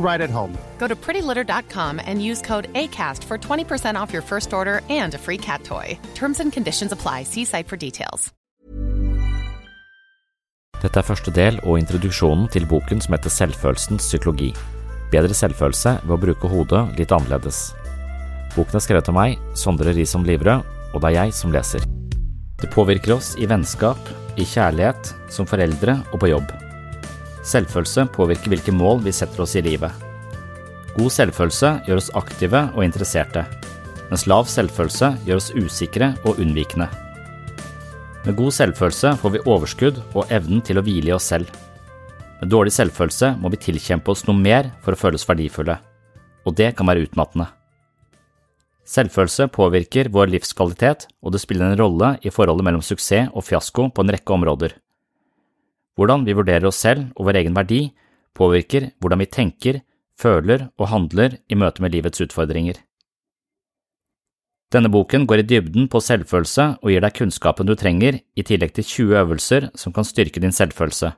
right 0.00 0.20
at 0.20 0.30
home. 0.30 0.52
Go 0.78 0.88
to 0.88 0.96
prettylitter.com 0.96 2.00
and 2.04 2.22
use 2.22 2.42
code 2.42 2.68
ACAST 2.74 3.24
for 3.24 3.38
20% 3.38 3.94
off 4.00 4.12
your 4.12 4.22
first 4.22 4.52
order 4.52 4.80
and 4.88 5.14
a 5.14 5.18
free 5.18 5.38
cat 5.38 5.62
toy. 5.64 5.98
Terms 6.14 6.40
and 6.40 6.52
conditions 6.52 6.92
apply. 6.92 7.24
See 7.24 7.44
site 7.44 7.68
for 7.68 7.76
details. 7.76 8.32
Dette 10.80 10.96
er 10.96 11.04
første 11.04 11.32
del 11.36 11.58
og 11.68 11.76
introduksjonen 11.76 12.46
til 12.48 12.64
boken 12.68 13.02
som 13.04 13.12
heter 13.12 13.32
Selvfølelsens 13.32 14.06
psykologi. 14.06 14.48
Bedre 15.12 15.36
selvfølelse 15.36 15.98
ved 16.06 16.14
å 16.16 16.20
bruke 16.22 16.48
hodet 16.48 16.86
litt 16.96 17.12
annerledes. 17.12 17.74
Boken 18.54 18.78
er 18.78 18.84
skrevet 18.84 19.10
av 19.12 19.18
meg, 19.18 19.36
Sondre 19.58 19.92
Risom 19.92 20.24
Livrød, 20.24 20.64
og 20.94 21.02
det 21.02 21.10
er 21.10 21.18
jeg 21.18 21.36
som 21.36 21.52
leser. 21.52 21.84
Det 22.60 22.72
påvirker 22.72 23.18
oss 23.18 23.34
i 23.36 23.48
vennskap, 23.50 24.00
i 24.40 24.46
kjærlighet, 24.48 25.14
som 25.32 25.48
foreldre 25.48 26.00
og 26.14 26.20
på 26.22 26.32
jobb. 26.32 26.48
Selvfølelse 27.46 28.04
påvirker 28.12 28.52
hvilke 28.52 28.74
mål 28.74 29.00
vi 29.04 29.12
setter 29.16 29.44
oss 29.44 29.56
i 29.56 29.64
livet. 29.64 29.92
God 30.96 31.12
selvfølelse 31.14 31.70
gjør 31.86 32.00
oss 32.02 32.10
aktive 32.18 32.66
og 32.74 32.84
interesserte, 32.84 33.44
mens 34.10 34.26
lav 34.28 34.48
selvfølelse 34.50 35.14
gjør 35.26 35.40
oss 35.40 35.52
usikre 35.54 36.12
og 36.24 36.40
unnvikende. 36.42 36.90
Med 38.26 38.36
god 38.36 38.52
selvfølelse 38.52 39.14
får 39.22 39.32
vi 39.32 39.44
overskudd 39.48 40.02
og 40.12 40.32
evnen 40.34 40.60
til 40.66 40.76
å 40.76 40.84
hvile 40.84 41.12
i 41.12 41.16
oss 41.16 41.30
selv. 41.32 41.48
Med 42.40 42.50
dårlig 42.52 42.74
selvfølelse 42.76 43.32
må 43.40 43.52
vi 43.52 43.62
tilkjempe 43.62 44.12
oss 44.12 44.26
noe 44.26 44.36
mer 44.36 44.72
for 44.84 44.92
å 44.92 45.00
føle 45.00 45.16
oss 45.16 45.28
verdifulle, 45.28 45.78
og 46.44 46.56
det 46.58 46.74
kan 46.76 46.88
være 46.90 47.06
utmattende. 47.06 47.48
Selvfølelse 48.90 49.46
påvirker 49.54 50.10
vår 50.12 50.32
livskvalitet, 50.34 51.06
og 51.22 51.32
det 51.32 51.40
spiller 51.40 51.70
en 51.70 51.78
rolle 51.78 52.14
i 52.26 52.32
forholdet 52.34 52.66
mellom 52.66 52.84
suksess 52.84 53.30
og 53.30 53.46
fiasko 53.46 53.88
på 53.94 54.04
en 54.04 54.12
rekke 54.16 54.34
områder. 54.34 54.74
Hvordan 56.00 56.24
vi 56.24 56.32
vurderer 56.32 56.64
oss 56.64 56.80
selv 56.80 57.10
og 57.12 57.26
vår 57.28 57.42
egen 57.42 57.56
verdi, 57.56 57.90
påvirker 58.32 58.94
hvordan 59.04 59.20
vi 59.20 59.28
tenker, 59.28 59.80
føler 60.16 60.70
og 60.80 60.88
handler 60.88 61.36
i 61.52 61.58
møte 61.60 61.84
med 61.84 61.92
livets 61.92 62.22
utfordringer. 62.24 62.78
Denne 64.72 64.88
boken 64.88 65.26
går 65.28 65.42
i 65.42 65.48
dybden 65.50 65.90
på 65.92 66.00
selvfølelse 66.00 66.66
og 66.78 66.92
gir 66.92 67.02
deg 67.04 67.16
kunnskapen 67.18 67.68
du 67.68 67.74
trenger, 67.76 68.20
i 68.32 68.44
tillegg 68.46 68.72
til 68.78 68.86
20 68.86 69.18
øvelser 69.24 69.66
som 69.76 69.92
kan 69.92 70.06
styrke 70.06 70.40
din 70.40 70.54
selvfølelse. 70.54 71.10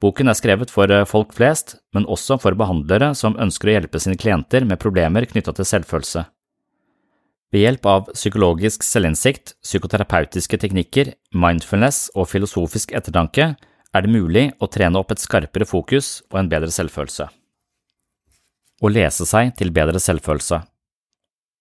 Boken 0.00 0.28
er 0.28 0.36
skrevet 0.36 0.72
for 0.72 0.90
eh, 0.90 1.06
folk 1.08 1.32
flest, 1.36 1.78
men 1.94 2.08
også 2.08 2.36
for 2.42 2.56
behandlere 2.58 3.14
som 3.16 3.38
ønsker 3.40 3.70
å 3.70 3.74
hjelpe 3.78 4.00
sine 4.02 4.18
klienter 4.20 4.66
med 4.66 4.80
problemer 4.82 5.28
knytta 5.30 5.54
til 5.56 5.68
selvfølelse. 5.68 6.26
Ved 7.50 7.64
hjelp 7.64 7.86
av 7.90 8.12
psykologisk 8.14 8.84
selvinnsikt, 8.86 9.56
psykoterapeutiske 9.64 10.58
teknikker, 10.62 11.14
mindfulness 11.34 12.08
og 12.14 12.28
filosofisk 12.32 12.92
ettertanke 12.96 13.54
er 13.94 14.06
det 14.06 14.12
mulig 14.12 14.44
å 14.62 14.68
trene 14.70 15.00
opp 15.00 15.12
et 15.14 15.22
skarpere 15.22 15.66
fokus 15.66 16.20
og 16.30 16.40
en 16.40 16.50
bedre 16.50 16.70
selvfølelse. 16.74 17.26
Å 18.80 18.88
lese 18.88 19.26
seg 19.28 19.52
til 19.58 19.72
bedre 19.76 20.00
selvfølelse. 20.00 20.62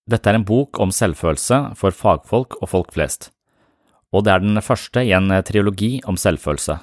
Dette 0.10 0.30
er 0.30 0.40
en 0.40 0.46
bok 0.48 0.80
om 0.82 0.94
selvfølelse 0.94 1.60
for 1.78 1.94
fagfolk 1.94 2.56
og 2.62 2.70
folk 2.72 2.94
flest, 2.96 3.30
og 4.14 4.26
det 4.26 4.34
er 4.34 4.46
den 4.46 4.62
første 4.66 5.04
i 5.06 5.14
en 5.14 5.30
triologi 5.46 6.00
om 6.10 6.18
selvfølelse. 6.18 6.80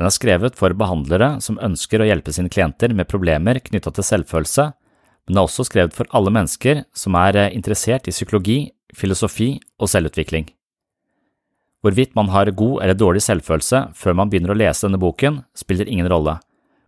Den 0.00 0.08
er 0.08 0.14
skrevet 0.16 0.56
for 0.56 0.72
behandlere 0.76 1.34
som 1.44 1.60
ønsker 1.60 2.00
å 2.00 2.08
hjelpe 2.08 2.32
sine 2.32 2.52
klienter 2.52 2.92
med 2.96 3.08
problemer 3.08 3.60
knytta 3.60 3.92
til 3.96 4.06
selvfølelse, 4.06 4.70
men 5.28 5.36
er 5.36 5.44
også 5.44 5.66
skrevet 5.68 5.96
for 5.96 6.08
alle 6.16 6.32
mennesker 6.32 6.84
som 6.96 7.16
er 7.20 7.38
interessert 7.52 8.08
i 8.08 8.14
psykologi, 8.14 8.72
filosofi 8.96 9.52
og 9.78 9.92
selvutvikling. 9.92 10.48
Hvorvidt 11.80 12.14
man 12.14 12.28
har 12.28 12.50
god 12.52 12.82
eller 12.82 12.94
dårlig 12.98 13.22
selvfølelse 13.24 13.86
før 13.96 14.16
man 14.18 14.30
begynner 14.32 14.52
å 14.52 14.58
lese 14.58 14.84
denne 14.86 15.00
boken, 15.00 15.40
spiller 15.56 15.88
ingen 15.88 16.08
rolle, 16.12 16.36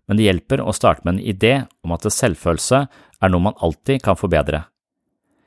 men 0.09 0.19
det 0.19 0.27
hjelper 0.27 0.61
å 0.61 0.75
starte 0.77 1.07
med 1.07 1.17
en 1.17 1.27
idé 1.33 1.55
om 1.85 1.95
at 1.97 2.05
selvfølelse 2.05 2.83
er 3.23 3.33
noe 3.33 3.47
man 3.47 3.57
alltid 3.65 4.03
kan 4.05 4.19
forbedre. 4.19 4.67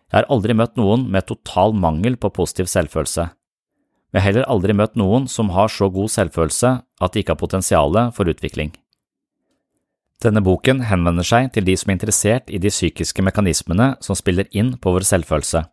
Jeg 0.09 0.21
har 0.21 0.29
aldri 0.31 0.55
møtt 0.57 0.77
noen 0.79 1.05
med 1.11 1.27
total 1.29 1.75
mangel 1.77 2.17
på 2.17 2.31
positiv 2.33 2.69
selvfølelse. 2.71 3.27
Jeg 4.15 4.21
har 4.21 4.25
heller 4.29 4.49
aldri 4.49 4.73
møtt 4.73 4.95
noen 4.95 5.27
som 5.27 5.51
har 5.51 5.69
så 5.69 5.89
god 5.91 6.13
selvfølelse 6.13 6.71
at 7.03 7.13
de 7.13 7.21
ikke 7.21 7.35
har 7.35 7.41
potensial 7.41 7.97
for 8.15 8.31
utvikling. 8.31 8.71
Denne 10.23 10.41
boken 10.41 10.85
henvender 10.87 11.27
seg 11.27 11.51
til 11.53 11.65
de 11.67 11.75
som 11.77 11.91
er 11.91 11.97
interessert 11.97 12.49
i 12.49 12.61
de 12.61 12.71
psykiske 12.71 13.21
mekanismene 13.21 13.95
som 14.01 14.15
spiller 14.15 14.47
inn 14.55 14.77
på 14.79 14.93
vår 14.95 15.03
selvfølelse. 15.05 15.65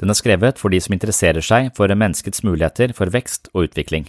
Den 0.00 0.10
er 0.10 0.18
skrevet 0.18 0.58
for 0.58 0.72
de 0.72 0.80
som 0.80 0.94
interesserer 0.96 1.44
seg 1.44 1.70
for 1.76 1.92
menneskets 1.92 2.42
muligheter 2.46 2.94
for 2.96 3.12
vekst 3.12 3.50
og 3.52 3.68
utvikling. 3.68 4.08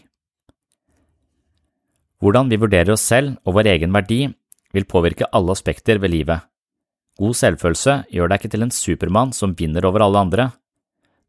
Hvordan 2.23 2.47
vi 2.49 2.61
vurderer 2.61 2.94
oss 2.94 3.03
selv 3.03 3.35
og 3.44 3.57
vår 3.59 3.73
egen 3.75 3.91
verdi, 3.91 4.25
vil 4.73 4.89
påvirke 4.89 5.27
alle 5.35 5.53
aspekter 5.53 5.99
ved 6.01 6.13
livet, 6.16 6.39
God 7.21 7.35
selvfølelse 7.38 7.94
gjør 8.09 8.31
deg 8.31 8.41
ikke 8.41 8.49
til 8.55 8.66
en 8.66 8.73
supermann 8.73 9.33
som 9.38 9.53
vinner 9.57 9.85
over 9.85 10.01
alle 10.01 10.21
andre. 10.23 10.45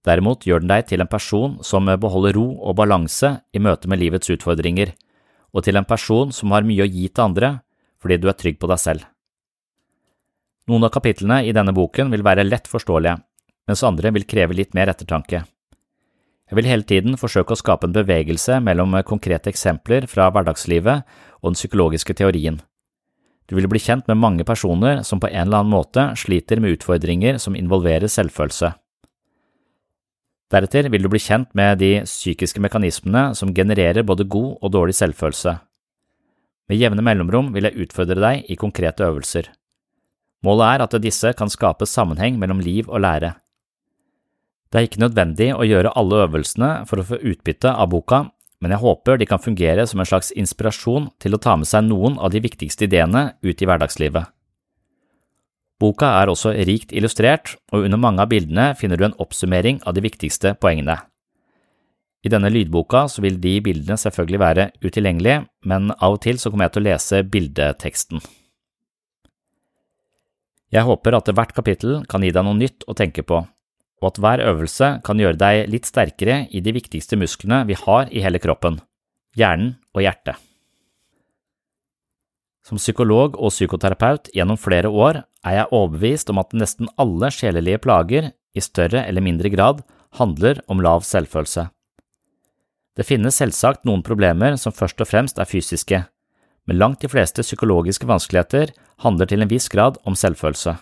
Derimot 0.04 0.46
gjør 0.48 0.62
den 0.62 0.70
deg 0.70 0.86
til 0.88 1.04
en 1.04 1.10
person 1.10 1.58
som 1.64 1.90
beholder 2.00 2.36
ro 2.38 2.46
og 2.64 2.76
balanse 2.78 3.34
i 3.52 3.60
møte 3.60 3.88
med 3.88 4.00
livets 4.00 4.32
utfordringer, 4.32 4.94
og 5.52 5.64
til 5.64 5.76
en 5.76 5.88
person 5.88 6.32
som 6.32 6.54
har 6.56 6.64
mye 6.64 6.86
å 6.86 6.88
gi 6.88 7.08
til 7.08 7.26
andre 7.26 7.58
fordi 8.00 8.18
du 8.20 8.28
er 8.28 8.36
trygg 8.36 8.56
på 8.60 8.68
deg 8.68 8.80
selv. 8.80 9.04
Noen 10.68 10.84
av 10.88 10.92
kapitlene 10.92 11.42
i 11.44 11.52
denne 11.56 11.72
boken 11.76 12.10
vil 12.12 12.24
være 12.24 12.44
lett 12.48 12.68
forståelige, 12.68 13.18
mens 13.68 13.82
andre 13.86 14.12
vil 14.14 14.26
kreve 14.28 14.56
litt 14.56 14.74
mer 14.76 14.92
ettertanke. 14.92 15.44
Jeg 16.50 16.58
vil 16.58 16.68
hele 16.68 16.84
tiden 16.84 17.16
forsøke 17.16 17.54
å 17.54 17.58
skape 17.58 17.88
en 17.88 17.96
bevegelse 17.96 18.58
mellom 18.60 18.94
konkrete 19.08 19.48
eksempler 19.52 20.04
fra 20.10 20.28
hverdagslivet 20.30 21.04
og 21.40 21.50
den 21.50 21.58
psykologiske 21.58 22.16
teorien. 22.20 22.60
Du 23.48 23.56
vil 23.56 23.68
bli 23.68 23.80
kjent 23.80 24.06
med 24.08 24.20
mange 24.20 24.44
personer 24.44 25.02
som 25.04 25.20
på 25.20 25.28
en 25.28 25.46
eller 25.46 25.62
annen 25.62 25.72
måte 25.72 26.06
sliter 26.20 26.60
med 26.60 26.78
utfordringer 26.78 27.40
som 27.40 27.56
involverer 27.56 28.08
selvfølelse. 28.08 28.72
Deretter 30.52 30.88
vil 30.92 31.04
du 31.04 31.10
bli 31.12 31.20
kjent 31.20 31.50
med 31.56 31.80
de 31.80 31.92
psykiske 32.04 32.60
mekanismene 32.62 33.32
som 33.36 33.52
genererer 33.56 34.04
både 34.06 34.28
god 34.28 34.60
og 34.60 34.72
dårlig 34.72 34.96
selvfølelse. 35.00 35.56
Med 36.68 36.80
jevne 36.80 37.04
mellomrom 37.04 37.50
vil 37.52 37.68
jeg 37.68 37.86
utfordre 37.86 38.20
deg 38.20 38.52
i 38.52 38.56
konkrete 38.56 39.04
øvelser. 39.04 39.50
Målet 40.44 40.68
er 40.68 40.84
at 40.84 40.96
disse 41.00 41.32
kan 41.36 41.52
skape 41.52 41.88
sammenheng 41.88 42.38
mellom 42.40 42.60
liv 42.60 42.88
og 42.88 43.00
lære. 43.00 43.32
Det 44.74 44.80
er 44.80 44.88
ikke 44.88 45.04
nødvendig 45.04 45.52
å 45.54 45.62
gjøre 45.62 45.92
alle 45.94 46.24
øvelsene 46.24 46.68
for 46.90 46.98
å 46.98 47.06
få 47.06 47.20
utbytte 47.22 47.70
av 47.70 47.92
boka, 47.92 48.24
men 48.58 48.72
jeg 48.74 48.82
håper 48.82 49.20
de 49.20 49.28
kan 49.30 49.38
fungere 49.38 49.84
som 49.86 50.02
en 50.02 50.08
slags 50.08 50.32
inspirasjon 50.34 51.12
til 51.22 51.36
å 51.36 51.38
ta 51.38 51.54
med 51.54 51.70
seg 51.70 51.86
noen 51.86 52.16
av 52.18 52.32
de 52.34 52.42
viktigste 52.42 52.88
ideene 52.88 53.36
ut 53.46 53.54
i 53.54 53.68
hverdagslivet. 53.70 54.34
Boka 55.78 56.10
er 56.18 56.32
også 56.32 56.56
rikt 56.66 56.90
illustrert, 56.90 57.54
og 57.70 57.86
under 57.86 58.02
mange 58.02 58.26
av 58.26 58.32
bildene 58.34 58.72
finner 58.74 58.98
du 58.98 59.06
en 59.06 59.16
oppsummering 59.22 59.78
av 59.86 59.94
de 59.94 60.02
viktigste 60.02 60.56
poengene. 60.58 60.98
I 62.26 62.34
denne 62.34 62.50
lydboka 62.50 63.06
vil 63.22 63.38
de 63.38 63.60
bildene 63.62 64.00
selvfølgelig 64.00 64.42
være 64.42 64.68
utilgjengelige, 64.82 65.44
men 65.70 65.90
av 65.94 66.18
og 66.18 66.22
til 66.26 66.42
kommer 66.42 66.66
jeg 66.66 66.74
til 66.74 66.82
å 66.82 66.88
lese 66.90 67.24
bildeteksten. 67.30 68.26
Jeg 70.74 70.82
håper 70.82 71.14
at 71.14 71.30
hvert 71.30 71.54
kapittel 71.54 72.00
kan 72.10 72.26
gi 72.26 72.34
deg 72.34 72.42
noe 72.42 72.58
nytt 72.58 72.88
å 72.90 72.96
tenke 72.98 73.22
på, 73.22 73.44
og 74.04 74.10
at 74.12 74.18
hver 74.20 74.42
øvelse 74.44 74.88
kan 75.04 75.20
gjøre 75.20 75.40
deg 75.40 75.70
litt 75.72 75.88
sterkere 75.88 76.42
i 76.52 76.60
de 76.60 76.74
viktigste 76.76 77.16
musklene 77.16 77.62
vi 77.70 77.76
har 77.80 78.10
i 78.12 78.20
hele 78.20 78.40
kroppen, 78.42 78.76
hjernen 79.32 79.78
og 79.96 80.04
hjertet. 80.04 80.36
Som 82.64 82.80
psykolog 82.80 83.36
og 83.36 83.52
psykoterapeut 83.52 84.28
gjennom 84.36 84.60
flere 84.60 84.88
år 84.88 85.22
er 85.44 85.56
jeg 85.58 85.72
overbevist 85.72 86.30
om 86.32 86.40
at 86.40 86.52
nesten 86.56 86.88
alle 87.00 87.28
sjelelige 87.32 87.80
plager 87.84 88.30
i 88.56 88.64
større 88.64 89.04
eller 89.08 89.24
mindre 89.24 89.50
grad 89.52 89.82
handler 90.20 90.60
om 90.68 90.80
lav 90.84 91.04
selvfølelse. 91.04 91.68
Det 92.94 93.08
finnes 93.08 93.36
selvsagt 93.40 93.84
noen 93.88 94.04
problemer 94.06 94.56
som 94.60 94.72
først 94.72 95.00
og 95.02 95.10
fremst 95.10 95.40
er 95.40 95.48
fysiske, 95.48 96.04
men 96.64 96.80
langt 96.80 97.02
de 97.02 97.10
fleste 97.10 97.44
psykologiske 97.44 98.08
vanskeligheter 98.08 98.72
handler 99.04 99.28
til 99.28 99.44
en 99.44 99.50
viss 99.50 99.68
grad 99.68 99.98
om 100.04 100.16
selvfølelse. 100.16 100.76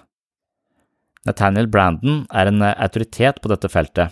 Nathaniel 1.28 1.68
Brandon 1.70 2.24
er 2.34 2.50
en 2.50 2.62
autoritet 2.62 3.38
på 3.42 3.50
dette 3.52 3.70
feltet, 3.70 4.10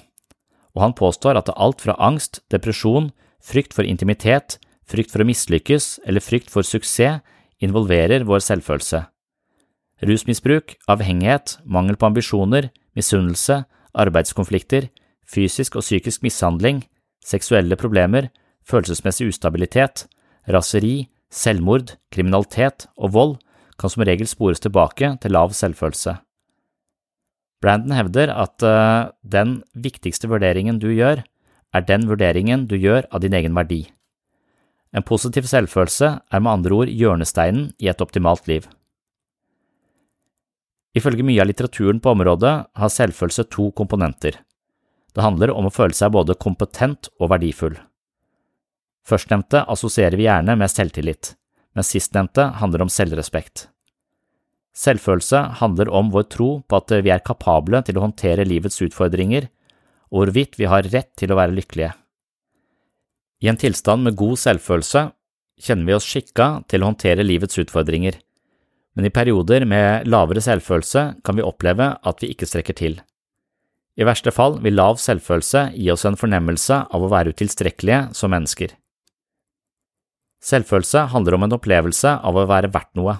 og 0.76 0.84
han 0.84 0.94
påstår 0.94 1.38
at 1.40 1.50
alt 1.56 1.82
fra 1.82 1.96
angst, 1.98 2.42
depresjon, 2.52 3.10
frykt 3.42 3.74
for 3.74 3.86
intimitet, 3.86 4.58
frykt 4.86 5.10
for 5.10 5.24
å 5.24 5.28
mislykkes 5.28 6.00
eller 6.06 6.22
frykt 6.22 6.50
for 6.52 6.66
suksess 6.66 7.22
involverer 7.60 8.24
vår 8.28 8.44
selvfølelse. 8.44 9.02
Rusmisbruk, 10.06 10.78
avhengighet, 10.88 11.58
mangel 11.64 11.98
på 12.00 12.08
ambisjoner, 12.08 12.70
misunnelse, 12.96 13.64
arbeidskonflikter, 13.92 14.88
fysisk 15.28 15.76
og 15.76 15.84
psykisk 15.84 16.24
mishandling, 16.24 16.84
seksuelle 17.20 17.76
problemer, 17.76 18.30
følelsesmessig 18.64 19.28
ustabilitet, 19.28 20.06
raseri, 20.48 21.10
selvmord, 21.30 21.96
kriminalitet 22.14 22.88
og 22.96 23.14
vold 23.18 23.36
kan 23.80 23.92
som 23.92 24.06
regel 24.06 24.28
spores 24.28 24.62
tilbake 24.62 25.14
til 25.20 25.36
lav 25.36 25.52
selvfølelse. 25.56 26.16
Brandon 27.60 27.92
hevder 27.92 28.32
at 28.32 28.64
uh, 28.64 29.12
den 29.20 29.60
viktigste 29.76 30.30
vurderingen 30.30 30.80
du 30.80 30.88
gjør, 30.94 31.22
er 31.76 31.86
den 31.86 32.06
vurderingen 32.08 32.66
du 32.66 32.76
gjør 32.80 33.06
av 33.12 33.22
din 33.22 33.36
egen 33.36 33.54
verdi. 33.54 33.84
En 34.96 35.06
positiv 35.06 35.46
selvfølelse 35.46 36.08
er 36.18 36.42
med 36.42 36.50
andre 36.50 36.78
ord 36.80 36.90
hjørnesteinen 36.90 37.70
i 37.78 37.90
et 37.92 38.00
optimalt 38.02 38.48
liv. 38.50 38.64
Ifølge 40.98 41.22
mye 41.22 41.38
av 41.42 41.46
litteraturen 41.46 42.00
på 42.02 42.16
området 42.16 42.54
har 42.74 42.90
selvfølelse 42.90 43.46
to 43.54 43.68
komponenter. 43.78 44.40
Det 45.14 45.22
handler 45.22 45.52
om 45.54 45.68
å 45.68 45.74
føle 45.74 45.94
seg 45.94 46.10
både 46.14 46.38
kompetent 46.38 47.10
og 47.20 47.30
verdifull. 47.30 47.76
Førstnevnte 49.06 49.62
assosierer 49.70 50.18
vi 50.18 50.26
gjerne 50.26 50.56
med 50.58 50.70
selvtillit, 50.70 51.34
mens 51.74 51.92
sistnevnte 51.94 52.50
handler 52.58 52.84
om 52.84 52.90
selvrespekt. 52.90 53.68
Selvfølelse 54.80 55.40
handler 55.60 55.90
om 55.92 56.08
vår 56.14 56.28
tro 56.32 56.50
på 56.64 56.78
at 56.78 56.92
vi 57.04 57.12
er 57.12 57.24
kapable 57.24 57.82
til 57.84 57.98
å 57.98 58.06
håndtere 58.06 58.46
livets 58.48 58.80
utfordringer, 58.80 59.50
og 60.08 60.22
hvorvidt 60.24 60.56
vi 60.58 60.68
har 60.70 60.88
rett 60.88 61.10
til 61.20 61.32
å 61.32 61.38
være 61.38 61.54
lykkelige. 61.58 61.92
I 63.40 63.50
en 63.52 63.60
tilstand 63.60 64.04
med 64.04 64.16
god 64.20 64.40
selvfølelse 64.40 65.04
kjenner 65.60 65.88
vi 65.88 65.96
oss 65.96 66.08
skikka 66.08 66.48
til 66.68 66.82
å 66.82 66.90
håndtere 66.90 67.26
livets 67.26 67.60
utfordringer, 67.60 68.16
men 68.96 69.06
i 69.06 69.12
perioder 69.14 69.64
med 69.68 70.08
lavere 70.10 70.42
selvfølelse 70.44 71.04
kan 71.24 71.38
vi 71.38 71.46
oppleve 71.46 71.92
at 72.00 72.22
vi 72.22 72.32
ikke 72.32 72.48
strekker 72.48 72.76
til. 72.76 72.98
I 74.00 74.06
verste 74.08 74.32
fall 74.32 74.58
vil 74.64 74.78
lav 74.78 74.98
selvfølelse 75.02 75.70
gi 75.76 75.90
oss 75.92 76.06
en 76.08 76.18
fornemmelse 76.18 76.84
av 76.88 77.04
å 77.04 77.10
være 77.12 77.34
utilstrekkelige 77.34 78.14
som 78.16 78.32
mennesker. 78.32 78.72
Selvfølelse 80.40 81.10
handler 81.12 81.36
om 81.36 81.44
en 81.44 81.56
opplevelse 81.58 82.14
av 82.24 82.38
å 82.38 82.46
være 82.48 82.72
verdt 82.72 82.94
noe. 82.96 83.18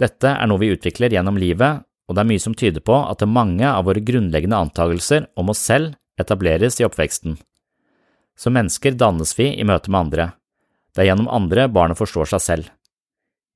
Dette 0.00 0.32
er 0.32 0.48
noe 0.48 0.62
vi 0.62 0.72
utvikler 0.72 1.12
gjennom 1.12 1.36
livet, 1.40 1.84
og 2.08 2.16
det 2.16 2.24
er 2.24 2.30
mye 2.32 2.42
som 2.42 2.56
tyder 2.56 2.82
på 2.82 2.96
at 2.96 3.22
mange 3.28 3.68
av 3.68 3.84
våre 3.86 4.02
grunnleggende 4.02 4.58
antagelser 4.58 5.28
om 5.38 5.52
oss 5.52 5.60
selv 5.62 5.94
etableres 6.20 6.80
i 6.80 6.86
oppveksten. 6.88 7.36
Som 8.40 8.56
mennesker 8.56 8.96
dannes 8.96 9.36
vi 9.38 9.52
i 9.52 9.66
møte 9.68 9.92
med 9.92 10.00
andre. 10.06 10.26
Det 10.90 11.04
er 11.04 11.10
gjennom 11.12 11.30
andre 11.30 11.68
barnet 11.70 12.00
forstår 12.00 12.32
seg 12.32 12.42
selv. 12.42 12.70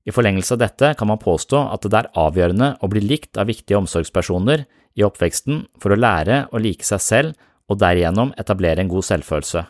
I 0.04 0.12
forlengelse 0.12 0.54
av 0.54 0.60
dette 0.60 0.92
kan 1.00 1.08
man 1.08 1.20
påstå 1.20 1.64
at 1.72 1.86
det 1.88 1.98
er 1.98 2.10
avgjørende 2.20 2.74
å 2.84 2.90
bli 2.92 3.00
likt 3.02 3.40
av 3.40 3.48
viktige 3.48 3.80
omsorgspersoner 3.80 4.66
i 4.94 5.04
oppveksten 5.06 5.64
for 5.80 5.94
å 5.94 5.98
lære 5.98 6.44
å 6.52 6.60
like 6.60 6.84
seg 6.84 7.00
selv 7.02 7.48
og 7.72 7.80
derigjennom 7.80 8.34
etablere 8.38 8.84
en 8.84 8.92
god 8.92 9.08
selvfølelse. 9.08 9.64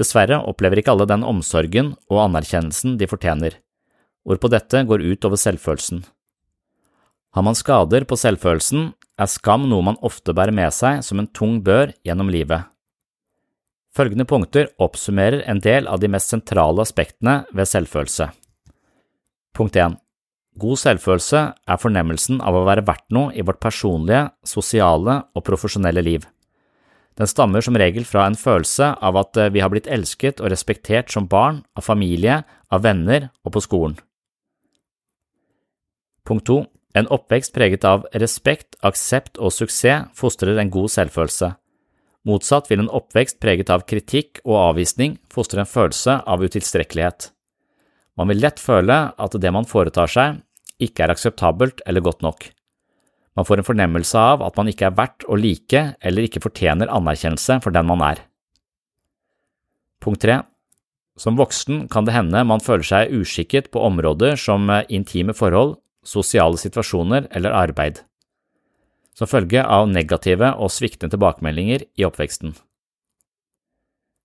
Dessverre 0.00 0.40
opplever 0.48 0.80
ikke 0.80 0.96
alle 0.96 1.06
den 1.10 1.26
omsorgen 1.28 1.92
og 2.08 2.22
anerkjennelsen 2.24 2.96
de 2.98 3.08
fortjener, 3.10 3.58
hvorpå 4.28 4.50
dette 4.52 4.84
går 4.88 5.04
ut 5.04 5.28
over 5.28 5.40
selvfølelsen. 5.40 6.02
Har 7.32 7.46
man 7.46 7.56
skader 7.56 8.04
på 8.04 8.18
selvfølelsen, 8.20 8.92
er 9.20 9.30
skam 9.30 9.64
noe 9.70 9.84
man 9.86 10.00
ofte 10.04 10.34
bærer 10.36 10.54
med 10.54 10.72
seg 10.74 11.00
som 11.06 11.20
en 11.20 11.30
tung 11.32 11.60
bør 11.64 11.94
gjennom 12.04 12.30
livet. 12.32 12.68
Følgende 13.92 14.24
punkter 14.28 14.70
oppsummerer 14.80 15.42
en 15.48 15.60
del 15.60 15.88
av 15.88 16.00
de 16.00 16.08
mest 16.12 16.32
sentrale 16.32 16.80
aspektene 16.84 17.42
ved 17.52 17.68
selvfølelse. 17.68 18.30
Punkt 19.52 19.76
1. 19.76 19.98
God 20.60 20.80
selvfølelse 20.80 21.40
er 21.52 21.80
fornemmelsen 21.80 22.40
av 22.44 22.56
å 22.56 22.64
være 22.68 22.84
verdt 22.88 23.08
noe 23.12 23.32
i 23.36 23.44
vårt 23.44 23.60
personlige, 23.60 24.26
sosiale 24.44 25.22
og 25.36 25.44
profesjonelle 25.44 26.04
liv. 26.04 26.24
Den 27.20 27.28
stammer 27.28 27.64
som 27.64 27.76
regel 27.76 28.04
fra 28.08 28.24
en 28.28 28.36
følelse 28.36 28.94
av 28.96 29.18
at 29.20 29.36
vi 29.52 29.60
har 29.60 29.72
blitt 29.72 29.88
elsket 29.88 30.40
og 30.40 30.52
respektert 30.52 31.12
som 31.12 31.28
barn, 31.28 31.60
av 31.76 31.84
familie, 31.84 32.40
av 32.72 32.84
venner 32.84 33.28
og 33.44 33.56
på 33.56 33.64
skolen. 33.64 33.98
Punkt 36.24 36.46
2. 36.46 36.64
En 36.94 37.08
oppvekst 37.08 37.54
preget 37.54 37.84
av 37.88 38.04
respekt, 38.12 38.76
aksept 38.84 39.38
og 39.40 39.52
suksess 39.54 40.10
fostrer 40.14 40.60
en 40.60 40.70
god 40.70 40.92
selvfølelse. 40.92 41.54
Motsatt 42.28 42.68
vil 42.70 42.84
en 42.84 42.92
oppvekst 42.92 43.40
preget 43.42 43.72
av 43.72 43.82
kritikk 43.88 44.38
og 44.44 44.58
avvisning 44.60 45.16
fostre 45.32 45.64
en 45.64 45.70
følelse 45.70 46.20
av 46.22 46.44
utilstrekkelighet. 46.44 47.32
Man 48.20 48.28
vil 48.30 48.42
lett 48.44 48.60
føle 48.62 48.98
at 49.18 49.38
det 49.40 49.50
man 49.50 49.66
foretar 49.66 50.10
seg, 50.10 50.42
ikke 50.78 51.06
er 51.06 51.14
akseptabelt 51.14 51.82
eller 51.88 52.04
godt 52.04 52.22
nok. 52.22 52.46
Man 53.34 53.48
får 53.48 53.62
en 53.62 53.66
fornemmelse 53.66 54.20
av 54.20 54.44
at 54.44 54.58
man 54.60 54.68
ikke 54.68 54.90
er 54.90 54.96
verdt 54.96 55.26
å 55.26 55.38
like 55.40 55.82
eller 56.04 56.28
ikke 56.28 56.44
fortjener 56.44 56.92
anerkjennelse 56.92 57.58
for 57.64 57.74
den 57.74 57.88
man 57.88 58.04
er. 58.04 58.20
Punkt 60.04 60.22
3. 60.22 60.42
Som 61.18 61.38
voksen 61.40 61.86
kan 61.92 62.06
det 62.06 62.14
hende 62.14 62.44
man 62.46 62.62
føler 62.62 62.86
seg 62.86 63.14
uskikket 63.16 63.70
på 63.72 63.82
områder 63.82 64.36
som 64.40 64.68
intime 64.92 65.34
forhold, 65.36 65.78
sosiale 66.04 66.58
situasjoner 66.58 67.28
eller 67.30 67.54
arbeid 67.54 68.02
som 69.12 69.28
følge 69.28 69.60
av 69.60 69.90
negative 69.92 70.54
og 70.56 70.72
sviktende 70.72 71.12
tilbakemeldinger 71.12 71.82
i 72.00 72.04
oppveksten. 72.08 72.54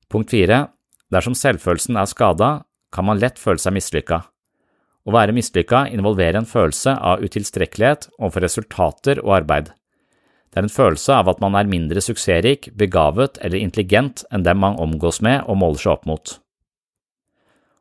Punkt 0.08 0.32
fire, 0.32 0.62
Dersom 1.14 1.36
selvfølelsen 1.40 1.96
er 2.00 2.10
skada, 2.10 2.50
kan 2.92 3.08
man 3.08 3.20
lett 3.22 3.40
føle 3.40 3.62
seg 3.62 3.76
mislykka. 3.78 4.22
Å 5.08 5.14
være 5.16 5.36
mislykka 5.36 5.86
involverer 5.96 6.42
en 6.42 6.50
følelse 6.50 6.98
av 7.00 7.24
utilstrekkelighet 7.24 8.10
overfor 8.18 8.44
resultater 8.44 9.22
og 9.24 9.38
arbeid. 9.38 9.72
Det 10.52 10.60
er 10.60 10.68
en 10.68 10.74
følelse 10.74 11.16
av 11.16 11.32
at 11.32 11.40
man 11.44 11.56
er 11.56 11.70
mindre 11.70 12.04
suksessrik, 12.04 12.74
begavet 12.76 13.40
eller 13.40 13.62
intelligent 13.62 14.26
enn 14.32 14.44
dem 14.44 14.60
man 14.64 14.80
omgås 14.84 15.22
med 15.24 15.46
og 15.48 15.60
måler 15.62 15.80
seg 15.80 15.94
opp 15.96 16.08
mot. 16.10 16.36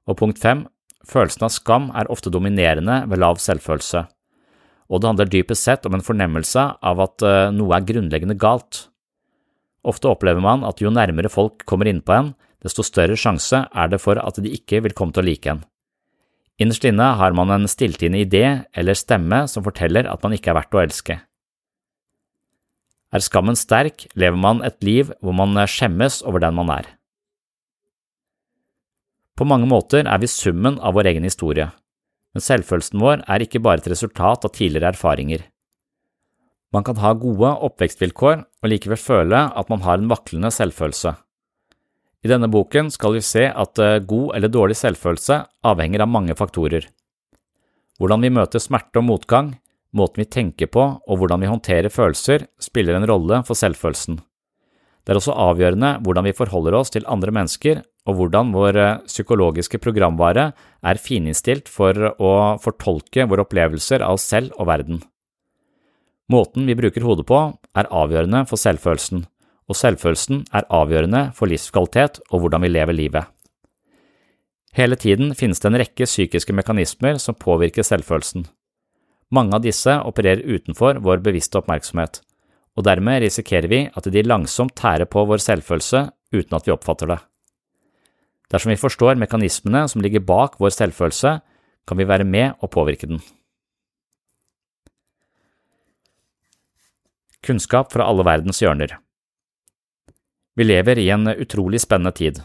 Og 0.06 0.18
punkt 0.20 0.38
5. 0.38 0.66
Følelsen 1.06 1.46
av 1.46 1.54
skam 1.54 1.90
er 1.94 2.10
ofte 2.10 2.32
dominerende 2.34 3.04
ved 3.10 3.22
lav 3.22 3.38
selvfølelse 3.42 4.06
og 4.86 5.02
det 5.02 5.10
handler 5.10 5.30
dypest 5.30 5.66
sett 5.66 5.86
om 5.88 5.96
en 5.96 6.04
fornemmelse 6.04 6.62
av 6.78 7.00
at 7.02 7.24
eh, 7.26 7.52
noe 7.54 7.74
er 7.74 7.86
grunnleggende 7.88 8.36
galt. 8.38 8.86
Ofte 9.86 10.10
opplever 10.10 10.42
man 10.42 10.64
at 10.66 10.82
jo 10.82 10.92
nærmere 10.94 11.30
folk 11.30 11.64
kommer 11.66 11.90
innpå 11.90 12.14
en, 12.14 12.34
desto 12.62 12.84
større 12.86 13.18
sjanse 13.18 13.66
er 13.66 13.90
det 13.90 14.00
for 14.02 14.18
at 14.18 14.38
de 14.42 14.52
ikke 14.54 14.82
vil 14.84 14.94
komme 14.96 15.14
til 15.14 15.24
å 15.24 15.28
like 15.28 15.52
en. 15.52 15.64
Innerst 16.62 16.86
inne 16.88 17.10
har 17.18 17.34
man 17.36 17.52
en 17.52 17.68
stilltiende 17.68 18.22
idé 18.24 18.44
eller 18.74 18.96
stemme 18.96 19.44
som 19.50 19.64
forteller 19.66 20.08
at 20.08 20.22
man 20.24 20.34
ikke 20.34 20.54
er 20.54 20.58
verdt 20.62 20.78
å 20.78 20.82
elske. 20.82 21.18
Er 23.14 23.22
skammen 23.22 23.58
sterk, 23.58 24.06
lever 24.18 24.38
man 24.40 24.62
et 24.66 24.78
liv 24.84 25.12
hvor 25.20 25.36
man 25.36 25.58
skjemmes 25.70 26.22
over 26.26 26.42
den 26.42 26.56
man 26.56 26.72
er. 26.72 26.95
På 29.36 29.44
mange 29.44 29.68
måter 29.68 30.06
er 30.08 30.22
vi 30.22 30.30
summen 30.32 30.80
av 30.80 30.96
vår 30.96 31.12
egen 31.12 31.28
historie 31.28 31.70
men 32.36 32.44
selvfølelsen 32.44 33.00
vår 33.00 33.22
er 33.32 33.42
ikke 33.46 33.62
bare 33.64 33.80
et 33.80 33.88
resultat 33.88 34.44
av 34.44 34.52
tidligere 34.52 34.90
erfaringer. 34.92 35.46
Man 36.74 36.84
kan 36.84 36.98
ha 37.00 37.14
gode 37.16 37.48
oppvekstvilkår 37.64 38.42
og 38.42 38.68
likevel 38.68 39.00
føle 39.00 39.40
at 39.56 39.70
man 39.72 39.80
har 39.86 39.96
en 39.96 40.10
vaklende 40.10 40.50
selvfølelse. 40.52 41.14
I 42.26 42.28
denne 42.28 42.50
boken 42.52 42.90
skal 42.92 43.16
vi 43.16 43.22
se 43.24 43.46
at 43.48 43.80
eh, 43.80 44.02
god 44.04 44.34
eller 44.36 44.52
dårlig 44.52 44.76
selvfølelse 44.76 45.38
avhenger 45.64 46.04
av 46.04 46.12
mange 46.12 46.36
faktorer. 46.36 46.84
Hvordan 47.96 48.26
vi 48.26 48.34
møter 48.36 48.60
smerte 48.60 49.00
og 49.00 49.08
motgang, 49.08 49.54
måten 49.96 50.20
vi 50.20 50.28
tenker 50.28 50.68
på 50.68 50.84
og 50.98 51.16
hvordan 51.16 51.40
vi 51.40 51.48
håndterer 51.48 51.88
følelser, 51.94 52.44
spiller 52.60 52.98
en 52.98 53.08
rolle 53.08 53.40
for 53.48 53.56
selvfølelsen. 53.56 54.20
Det 55.06 55.14
er 55.14 55.22
også 55.22 55.38
avgjørende 55.40 55.96
hvordan 56.04 56.28
vi 56.28 56.36
forholder 56.36 56.76
oss 56.82 56.92
til 56.92 57.08
andre 57.08 57.32
mennesker, 57.32 57.80
og 58.06 58.18
hvordan 58.18 58.52
vår 58.54 58.78
eh, 58.78 58.96
psykologiske 59.10 59.80
programvare 59.82 60.50
er 60.86 61.02
fininnstilt 61.02 61.70
for 61.70 62.14
å 62.16 62.32
fortolke 62.62 63.26
våre 63.26 63.46
opplevelser 63.46 64.04
av 64.06 64.16
oss 64.16 64.26
selv 64.30 64.54
og 64.60 64.70
verden. 64.70 65.02
Måten 66.32 66.66
vi 66.66 66.74
bruker 66.78 67.04
hodet 67.06 67.26
på, 67.26 67.38
er 67.78 67.90
avgjørende 67.94 68.44
for 68.50 68.58
selvfølelsen, 68.58 69.24
og 69.66 69.78
selvfølelsen 69.78 70.44
er 70.54 70.66
avgjørende 70.74 71.30
for 71.34 71.50
livskvalitet 71.50 72.20
og 72.30 72.42
hvordan 72.42 72.66
vi 72.66 72.72
lever 72.72 72.98
livet. 72.98 73.32
Hele 74.76 74.98
tiden 75.00 75.32
finnes 75.34 75.62
det 75.62 75.70
en 75.70 75.78
rekke 75.80 76.06
psykiske 76.06 76.52
mekanismer 76.52 77.20
som 77.22 77.38
påvirker 77.38 77.86
selvfølelsen. 77.86 78.44
Mange 79.34 79.56
av 79.56 79.62
disse 79.64 79.94
opererer 80.06 80.44
utenfor 80.44 81.00
vår 81.02 81.22
bevisste 81.24 81.58
oppmerksomhet, 81.58 82.20
og 82.76 82.84
dermed 82.86 83.22
risikerer 83.24 83.70
vi 83.72 83.80
at 83.88 84.10
de 84.12 84.26
langsomt 84.26 84.76
tærer 84.76 85.08
på 85.08 85.24
vår 85.26 85.42
selvfølelse 85.42 86.04
uten 86.36 86.58
at 86.58 86.68
vi 86.68 86.74
oppfatter 86.74 87.10
det. 87.14 87.18
Dersom 88.52 88.70
vi 88.70 88.78
forstår 88.78 89.18
mekanismene 89.18 89.86
som 89.90 90.02
ligger 90.04 90.22
bak 90.22 90.60
vår 90.62 90.74
selvfølelse, 90.74 91.38
kan 91.86 91.98
vi 91.98 92.06
være 92.06 92.26
med 92.26 92.54
og 92.62 92.70
påvirke 92.74 93.08
den. 93.10 93.20
Kunnskap 97.46 97.92
fra 97.94 98.06
alle 98.10 98.24
verdens 98.26 98.58
hjørner 98.62 98.96
Vi 100.58 100.64
lever 100.64 100.98
i 100.98 101.10
en 101.14 101.28
utrolig 101.30 101.82
spennende 101.82 102.14
tid. 102.16 102.40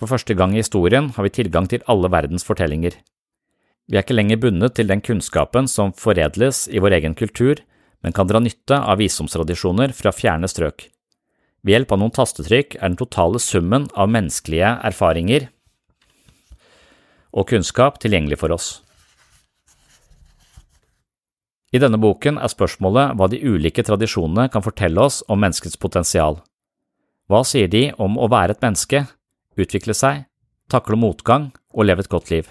For 0.00 0.10
første 0.10 0.34
gang 0.34 0.54
i 0.54 0.62
historien 0.62 1.10
har 1.14 1.26
vi 1.26 1.34
tilgang 1.34 1.68
til 1.70 1.84
alle 1.86 2.10
verdens 2.10 2.46
fortellinger. 2.46 2.96
Vi 3.86 3.98
er 3.98 4.02
ikke 4.02 4.16
lenger 4.16 4.40
bundet 4.40 4.74
til 4.74 4.88
den 4.88 5.02
kunnskapen 5.04 5.68
som 5.68 5.92
foredles 5.92 6.64
i 6.72 6.80
vår 6.82 6.96
egen 6.98 7.14
kultur, 7.14 7.60
men 8.02 8.16
kan 8.16 8.26
dra 8.26 8.40
nytte 8.40 8.78
av 8.80 8.98
visdomstradisjoner 8.98 9.92
fra 9.92 10.12
fjerne 10.12 10.48
strøk. 10.50 10.88
Ved 11.64 11.78
hjelp 11.78 11.94
av 11.96 12.00
noen 12.02 12.12
tastetrykk 12.12 12.76
er 12.76 12.90
den 12.90 13.00
totale 13.00 13.40
summen 13.40 13.88
av 13.96 14.10
menneskelige 14.12 14.76
erfaringer 14.84 15.48
og 17.34 17.48
kunnskap 17.50 17.96
tilgjengelig 18.02 18.38
for 18.38 18.54
oss. 18.54 18.66
I 21.74 21.80
denne 21.82 21.98
boken 21.98 22.36
er 22.38 22.52
spørsmålet 22.52 23.16
hva 23.18 23.26
de 23.32 23.40
ulike 23.42 23.82
tradisjonene 23.82 24.46
kan 24.52 24.62
fortelle 24.62 25.02
oss 25.02 25.24
om 25.26 25.40
menneskets 25.42 25.80
potensial. 25.80 26.38
Hva 27.26 27.40
sier 27.48 27.66
de 27.72 27.88
om 27.98 28.20
å 28.20 28.28
være 28.30 28.54
et 28.54 28.62
menneske, 28.62 29.00
utvikle 29.58 29.96
seg, 29.96 30.28
takle 30.70 31.00
motgang 31.00 31.48
og 31.72 31.88
leve 31.88 32.04
et 32.04 32.12
godt 32.12 32.30
liv? 32.30 32.46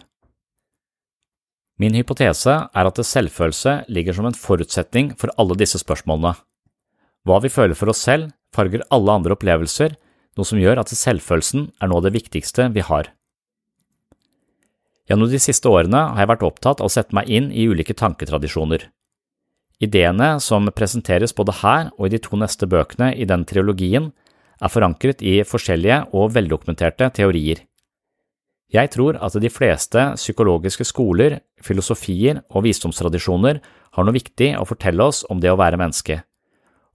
Min 1.79 1.95
hypotese 1.95 2.57
er 2.67 2.89
at 2.89 2.99
selvfølelse 2.99 3.85
ligger 3.87 4.17
som 4.17 4.27
en 4.27 4.37
forutsetning 4.37 5.13
for 5.19 5.31
alle 5.39 5.55
disse 5.61 5.79
spørsmålene. 5.79 6.35
Hva 7.23 7.39
vi 7.39 7.53
føler 7.53 7.77
for 7.79 7.93
oss 7.93 8.03
selv, 8.03 8.33
farger 8.55 8.85
alle 8.93 9.17
andre 9.19 9.35
opplevelser, 9.35 9.97
noe 10.37 10.47
som 10.47 10.61
gjør 10.61 10.81
at 10.81 10.93
selvfølelsen 10.93 11.67
er 11.79 11.89
noe 11.89 12.01
av 12.01 12.07
det 12.07 12.15
viktigste 12.15 12.69
vi 12.73 12.85
har. 12.85 13.11
Gjennom 15.09 15.29
de 15.29 15.39
siste 15.41 15.67
årene 15.67 16.05
har 16.13 16.23
jeg 16.23 16.31
vært 16.31 16.45
opptatt 16.47 16.81
av 16.81 16.87
å 16.87 16.93
sette 16.93 17.15
meg 17.15 17.27
inn 17.27 17.51
i 17.51 17.67
ulike 17.67 17.95
tanketradisjoner. 17.99 18.87
Ideene 19.83 20.37
som 20.39 20.69
presenteres 20.71 21.35
både 21.35 21.57
her 21.59 21.89
og 21.97 22.07
i 22.07 22.13
de 22.13 22.21
to 22.23 22.39
neste 22.39 22.69
bøkene 22.69 23.11
i 23.19 23.27
den 23.27 23.43
trilogien, 23.49 24.11
er 24.63 24.71
forankret 24.71 25.19
i 25.25 25.41
forskjellige 25.43 26.13
og 26.15 26.31
veldokumenterte 26.37 27.09
teorier. 27.17 27.65
Jeg 28.73 28.89
tror 28.93 29.19
at 29.21 29.35
de 29.37 29.51
fleste 29.53 30.05
psykologiske 30.15 30.85
skoler, 30.87 31.41
filosofier 31.61 32.39
og 32.49 32.63
visdomstradisjoner 32.65 33.59
har 33.93 34.05
noe 34.05 34.15
viktig 34.15 34.53
å 34.57 34.65
fortelle 34.65 35.03
oss 35.03 35.21
om 35.29 35.43
det 35.43 35.51
å 35.51 35.59
være 35.59 35.77
menneske, 35.81 36.23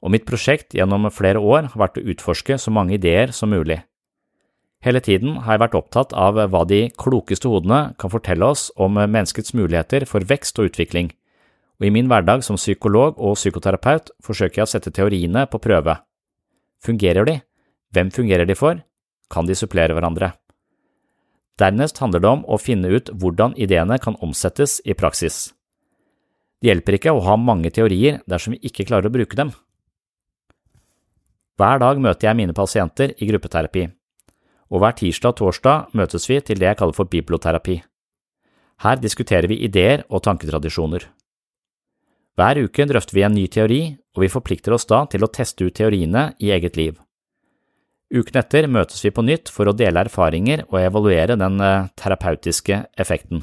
og 0.03 0.13
mitt 0.15 0.27
prosjekt 0.29 0.75
gjennom 0.77 1.09
flere 1.11 1.41
år 1.43 1.73
har 1.73 1.83
vært 1.83 2.01
å 2.01 2.07
utforske 2.13 2.59
så 2.59 2.73
mange 2.75 2.97
ideer 2.99 3.33
som 3.35 3.51
mulig. 3.51 3.81
Hele 4.85 5.01
tiden 5.03 5.41
har 5.43 5.57
jeg 5.57 5.65
vært 5.65 5.79
opptatt 5.79 6.13
av 6.15 6.39
hva 6.39 6.63
de 6.71 6.85
klokeste 6.95 7.51
hodene 7.51 7.97
kan 7.99 8.13
fortelle 8.13 8.47
oss 8.47 8.69
om 8.79 8.95
menneskets 8.95 9.55
muligheter 9.59 10.07
for 10.07 10.23
vekst 10.23 10.59
og 10.63 10.71
utvikling, 10.71 11.11
og 11.79 11.87
i 11.87 11.93
min 11.95 12.11
hverdag 12.11 12.45
som 12.47 12.59
psykolog 12.59 13.19
og 13.19 13.39
psykoterapeut 13.39 14.13
forsøker 14.23 14.63
jeg 14.63 14.69
å 14.69 14.71
sette 14.71 14.95
teoriene 14.95 15.47
på 15.51 15.61
prøve. 15.63 15.99
Fungerer 16.83 17.27
de? 17.27 17.41
Hvem 17.95 18.13
fungerer 18.15 18.47
de 18.47 18.55
for? 18.59 18.83
Kan 19.31 19.51
de 19.51 19.57
supplere 19.59 19.97
hverandre? 19.97 20.33
Dernest 21.59 21.99
handler 21.99 22.23
det 22.23 22.31
om 22.31 22.45
å 22.47 22.59
finne 22.63 22.91
ut 22.95 23.11
hvordan 23.11 23.57
ideene 23.59 23.99
kan 23.99 24.19
omsettes 24.23 24.79
i 24.87 24.95
praksis. 24.95 25.49
Det 26.63 26.71
hjelper 26.71 26.99
ikke 26.99 27.15
å 27.15 27.23
ha 27.27 27.35
mange 27.39 27.71
teorier 27.75 28.21
dersom 28.31 28.55
vi 28.55 28.71
ikke 28.71 28.87
klarer 28.87 29.11
å 29.11 29.15
bruke 29.15 29.39
dem. 29.39 29.51
Hver 31.59 31.81
dag 31.83 31.99
møter 31.99 32.29
jeg 32.29 32.39
mine 32.39 32.55
pasienter 32.55 33.17
i 33.19 33.27
gruppeterapi, 33.27 33.89
og 34.71 34.83
hver 34.83 34.95
tirsdag 35.01 35.33
og 35.33 35.39
torsdag 35.41 35.97
møtes 35.99 36.29
vi 36.31 36.39
til 36.39 36.61
det 36.61 36.69
jeg 36.69 36.79
kaller 36.79 36.95
for 36.95 37.11
biblioterapi. 37.11 37.81
Her 38.85 39.01
diskuterer 39.03 39.51
vi 39.51 39.59
ideer 39.67 40.05
og 40.07 40.23
tanketradisjoner. 40.23 41.09
Hver 42.39 42.63
uke 42.63 42.87
drøfter 42.87 43.19
vi 43.19 43.27
en 43.27 43.35
ny 43.35 43.49
teori, 43.51 43.81
og 44.15 44.23
vi 44.23 44.31
forplikter 44.31 44.77
oss 44.77 44.87
da 44.87 45.03
til 45.11 45.27
å 45.27 45.33
teste 45.35 45.67
ut 45.67 45.75
teoriene 45.75 46.29
i 46.39 46.53
eget 46.55 46.79
liv. 46.79 46.95
Uken 48.15 48.39
etter 48.39 48.71
møtes 48.71 49.03
vi 49.03 49.11
på 49.11 49.27
nytt 49.27 49.51
for 49.51 49.67
å 49.67 49.75
dele 49.75 50.07
erfaringer 50.07 50.63
og 50.71 50.79
evaluere 50.81 51.35
den 51.37 51.59
eh, 51.61 51.91
terapeutiske 51.99 52.85
effekten. 52.97 53.43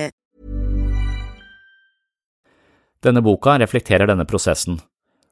Denne 3.01 3.21
boka 3.25 3.55
reflekterer 3.57 4.05
denne 4.09 4.27
prosessen, 4.29 4.77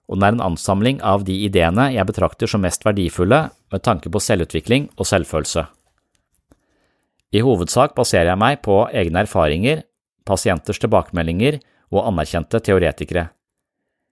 og 0.09 0.17
den 0.17 0.25
er 0.25 0.33
en 0.33 0.47
ansamling 0.51 1.01
av 1.05 1.25
de 1.27 1.35
ideene 1.45 1.91
jeg 1.93 2.07
betrakter 2.09 2.49
som 2.49 2.63
mest 2.65 2.85
verdifulle 2.85 3.43
med 3.69 3.83
tanke 3.85 4.09
på 4.09 4.21
selvutvikling 4.25 4.89
og 4.97 5.05
selvfølelse. 5.05 5.67
I 7.29 7.43
hovedsak 7.45 7.93
baserer 7.93 8.31
jeg 8.31 8.41
meg 8.41 8.63
på 8.65 8.81
egne 8.89 9.21
erfaringer, 9.21 9.83
pasienters 10.25 10.81
tilbakemeldinger 10.81 11.59
og 11.93 12.07
anerkjente 12.09 12.61
teoretikere. 12.65 13.29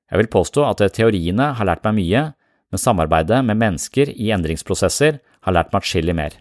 Jeg 0.07 0.21
vil 0.21 0.29
påstå 0.31 0.63
at 0.67 0.83
teoriene 0.93 1.51
har 1.57 1.67
lært 1.67 1.85
meg 1.87 1.97
mye, 1.97 2.25
men 2.69 2.81
samarbeidet 2.81 3.41
med 3.47 3.57
mennesker 3.57 4.11
i 4.13 4.29
endringsprosesser 4.35 5.17
har 5.17 5.55
lært 5.55 5.73
meg 5.73 5.81
atskillig 5.81 6.13
mer. 6.15 6.37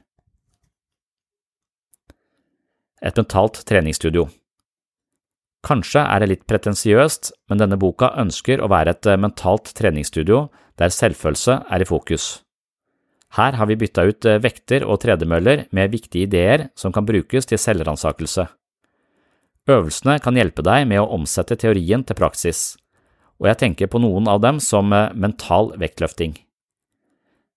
Et 3.00 3.16
mentalt 3.16 3.62
treningsstudio 3.64 4.28
Kanskje 5.66 6.02
er 6.04 6.22
det 6.22 6.28
litt 6.30 6.44
pretensiøst, 6.46 7.32
men 7.50 7.58
denne 7.58 7.78
boka 7.80 8.12
ønsker 8.22 8.62
å 8.62 8.70
være 8.70 8.94
et 8.94 9.08
mentalt 9.18 9.72
treningsstudio 9.74 10.46
der 10.78 10.92
selvfølelse 10.94 11.58
er 11.72 11.82
i 11.82 11.88
fokus. 11.88 12.44
Her 13.34 13.58
har 13.58 13.66
vi 13.66 13.78
bytta 13.80 14.04
ut 14.06 14.28
vekter 14.44 14.86
og 14.86 15.00
tredemøller 15.02 15.66
med 15.74 15.90
viktige 15.90 16.28
ideer 16.28 16.68
som 16.78 16.94
kan 16.94 17.08
brukes 17.08 17.50
til 17.50 17.58
selvransakelse. 17.58 18.46
Øvelsene 19.66 20.20
kan 20.22 20.36
hjelpe 20.38 20.62
deg 20.62 20.86
med 20.86 21.02
å 21.02 21.10
omsette 21.16 21.58
teorien 21.58 22.04
til 22.06 22.14
praksis, 22.14 22.76
og 23.42 23.48
jeg 23.50 23.58
tenker 23.64 23.90
på 23.90 23.98
noen 23.98 24.28
av 24.30 24.38
dem 24.44 24.60
som 24.62 24.92
eh, 24.94 25.10
mental 25.12 25.72
vektløfting. 25.80 26.36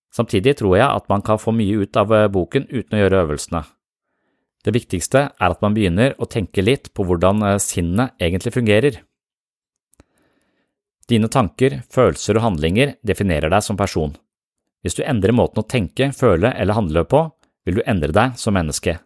Samtidig 0.10 0.58
tror 0.60 0.80
jeg 0.80 0.90
at 0.90 1.06
man 1.12 1.22
kan 1.22 1.38
få 1.38 1.54
mye 1.54 1.86
ut 1.86 2.00
av 2.02 2.12
eh, 2.16 2.26
boken 2.34 2.66
uten 2.72 2.98
å 2.98 3.04
gjøre 3.04 3.22
øvelsene. 3.28 3.62
Det 4.66 4.74
viktigste 4.76 5.22
er 5.32 5.54
at 5.54 5.62
man 5.64 5.76
begynner 5.76 6.16
å 6.20 6.28
tenke 6.28 6.64
litt 6.64 6.92
på 6.94 7.06
hvordan 7.08 7.44
eh, 7.48 7.60
sinnet 7.64 8.16
egentlig 8.20 8.54
fungerer. 8.56 9.00
Dine 11.10 11.30
tanker, 11.32 11.80
følelser 11.90 12.38
og 12.38 12.46
handlinger 12.46 12.98
definerer 13.02 13.50
deg 13.50 13.66
som 13.66 13.80
person. 13.80 14.14
Hvis 14.84 14.96
du 15.00 15.04
endrer 15.04 15.36
måten 15.36 15.64
å 15.64 15.68
tenke, 15.68 16.12
føle 16.16 16.52
eller 16.54 16.78
handle 16.78 17.04
på, 17.08 17.24
vil 17.66 17.80
du 17.80 17.86
endre 17.88 18.14
deg 18.16 18.38
som 18.40 18.56
menneske. 18.56 19.00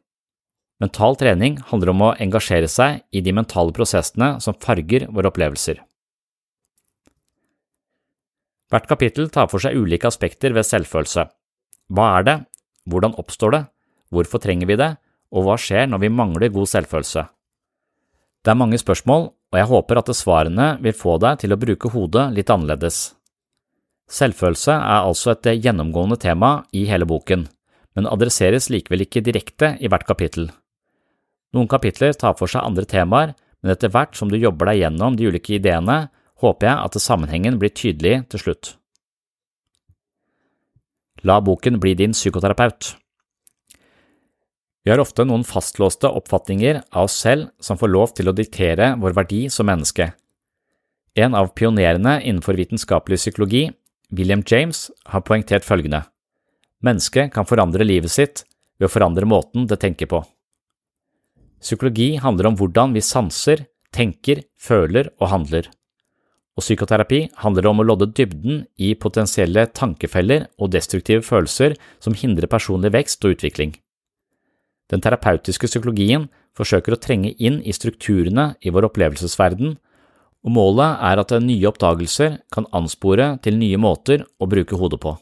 Mental 0.84 1.16
trening 1.16 1.60
handler 1.70 1.94
om 1.94 2.02
å 2.10 2.14
engasjere 2.22 2.68
seg 2.68 3.04
i 3.16 3.22
de 3.24 3.34
mentale 3.36 3.72
prosessene 3.76 4.36
som 4.44 4.58
farger 4.60 5.08
våre 5.14 5.30
opplevelser. 5.32 5.80
Hvert 8.74 8.90
kapittel 8.90 9.30
tar 9.30 9.48
for 9.52 9.62
seg 9.62 9.78
ulike 9.78 10.10
aspekter 10.10 10.54
ved 10.56 10.66
selvfølelse. 10.66 11.28
Hva 11.94 12.08
er 12.18 12.28
det, 12.28 12.38
hvordan 12.90 13.16
oppstår 13.22 13.54
det, 13.54 13.64
hvorfor 14.14 14.42
trenger 14.42 14.70
vi 14.70 14.80
det, 14.82 14.90
og 15.34 15.48
hva 15.48 15.58
skjer 15.58 15.90
når 15.90 16.04
vi 16.04 16.14
mangler 16.14 16.54
god 16.54 16.70
selvfølelse? 16.70 17.26
Det 18.44 18.52
er 18.52 18.60
mange 18.60 18.78
spørsmål, 18.78 19.30
og 19.54 19.60
jeg 19.60 19.70
håper 19.70 20.00
at 20.00 20.12
svarene 20.18 20.68
vil 20.84 20.96
få 20.98 21.18
deg 21.22 21.42
til 21.42 21.56
å 21.56 21.60
bruke 21.60 21.92
hodet 21.94 22.30
litt 22.36 22.52
annerledes. 22.54 23.14
Selvfølelse 24.12 24.74
er 24.76 25.08
altså 25.08 25.32
et 25.34 25.54
gjennomgående 25.64 26.20
tema 26.22 26.52
i 26.76 26.84
hele 26.90 27.08
boken, 27.10 27.48
men 27.96 28.10
adresseres 28.10 28.70
likevel 28.74 29.06
ikke 29.06 29.24
direkte 29.26 29.74
i 29.80 29.90
hvert 29.90 30.06
kapittel. 30.10 30.50
Noen 31.54 31.70
kapitler 31.70 32.14
tar 32.18 32.36
for 32.38 32.50
seg 32.50 32.66
andre 32.66 32.86
temaer, 32.90 33.34
men 33.62 33.74
etter 33.74 33.94
hvert 33.94 34.18
som 34.18 34.30
du 34.30 34.38
jobber 34.38 34.72
deg 34.72 34.82
gjennom 34.82 35.16
de 35.18 35.30
ulike 35.30 35.56
ideene, 35.56 36.08
håper 36.44 36.68
jeg 36.68 36.88
at 36.90 37.00
sammenhengen 37.00 37.60
blir 37.62 37.72
tydelig 37.72 38.24
til 38.34 38.42
slutt. 38.42 38.74
La 41.24 41.40
boken 41.40 41.80
bli 41.80 41.94
din 41.96 42.12
psykoterapeut. 42.12 42.98
Vi 44.84 44.92
har 44.92 45.00
ofte 45.00 45.24
noen 45.24 45.46
fastlåste 45.48 46.10
oppfatninger 46.12 46.82
av 46.92 47.08
oss 47.08 47.16
selv 47.24 47.48
som 47.64 47.80
får 47.80 47.92
lov 47.92 48.14
til 48.18 48.28
å 48.28 48.36
diktere 48.36 48.94
vår 49.00 49.16
verdi 49.16 49.46
som 49.54 49.70
menneske. 49.70 50.10
En 51.16 51.38
av 51.38 51.54
pionerene 51.56 52.18
innenfor 52.20 52.58
vitenskapelig 52.58 53.22
psykologi, 53.22 53.70
William 54.12 54.44
James, 54.44 54.90
har 55.08 55.24
poengtert 55.24 55.64
følgende. 55.64 56.04
Mennesket 56.84 57.32
kan 57.32 57.48
forandre 57.48 57.86
livet 57.88 58.12
sitt 58.12 58.44
ved 58.76 58.90
å 58.90 58.92
forandre 58.92 59.30
måten 59.30 59.70
det 59.70 59.80
tenker 59.80 60.10
på. 60.12 60.20
Psykologi 61.64 62.18
handler 62.20 62.50
om 62.50 62.58
hvordan 62.60 62.92
vi 62.98 63.06
sanser, 63.06 63.64
tenker, 63.96 64.42
føler 64.60 65.14
og 65.22 65.30
handler. 65.32 65.70
Og 66.58 66.66
psykoterapi 66.66 67.22
handler 67.40 67.70
om 67.70 67.80
å 67.80 67.86
lodde 67.88 68.10
dybden 68.12 68.66
i 68.76 68.92
potensielle 69.00 69.64
tankefeller 69.72 70.50
og 70.60 70.74
destruktive 70.76 71.24
følelser 71.26 71.78
som 72.04 72.18
hindrer 72.18 72.52
personlig 72.52 72.92
vekst 72.94 73.24
og 73.24 73.38
utvikling. 73.38 73.78
Den 74.94 75.02
terapeutiske 75.02 75.66
psykologien 75.66 76.28
forsøker 76.54 76.94
å 76.94 77.02
trenge 77.02 77.34
inn 77.42 77.58
i 77.66 77.74
strukturene 77.74 78.52
i 78.62 78.70
vår 78.74 78.92
opplevelsesverden, 78.92 79.74
og 80.44 80.54
målet 80.54 81.00
er 81.10 81.22
at 81.22 81.34
nye 81.42 81.70
oppdagelser 81.72 82.38
kan 82.54 82.68
anspore 82.76 83.32
til 83.42 83.58
nye 83.58 83.80
måter 83.82 84.26
å 84.38 84.50
bruke 84.52 84.78
hodet 84.78 85.00
på. 85.02 85.16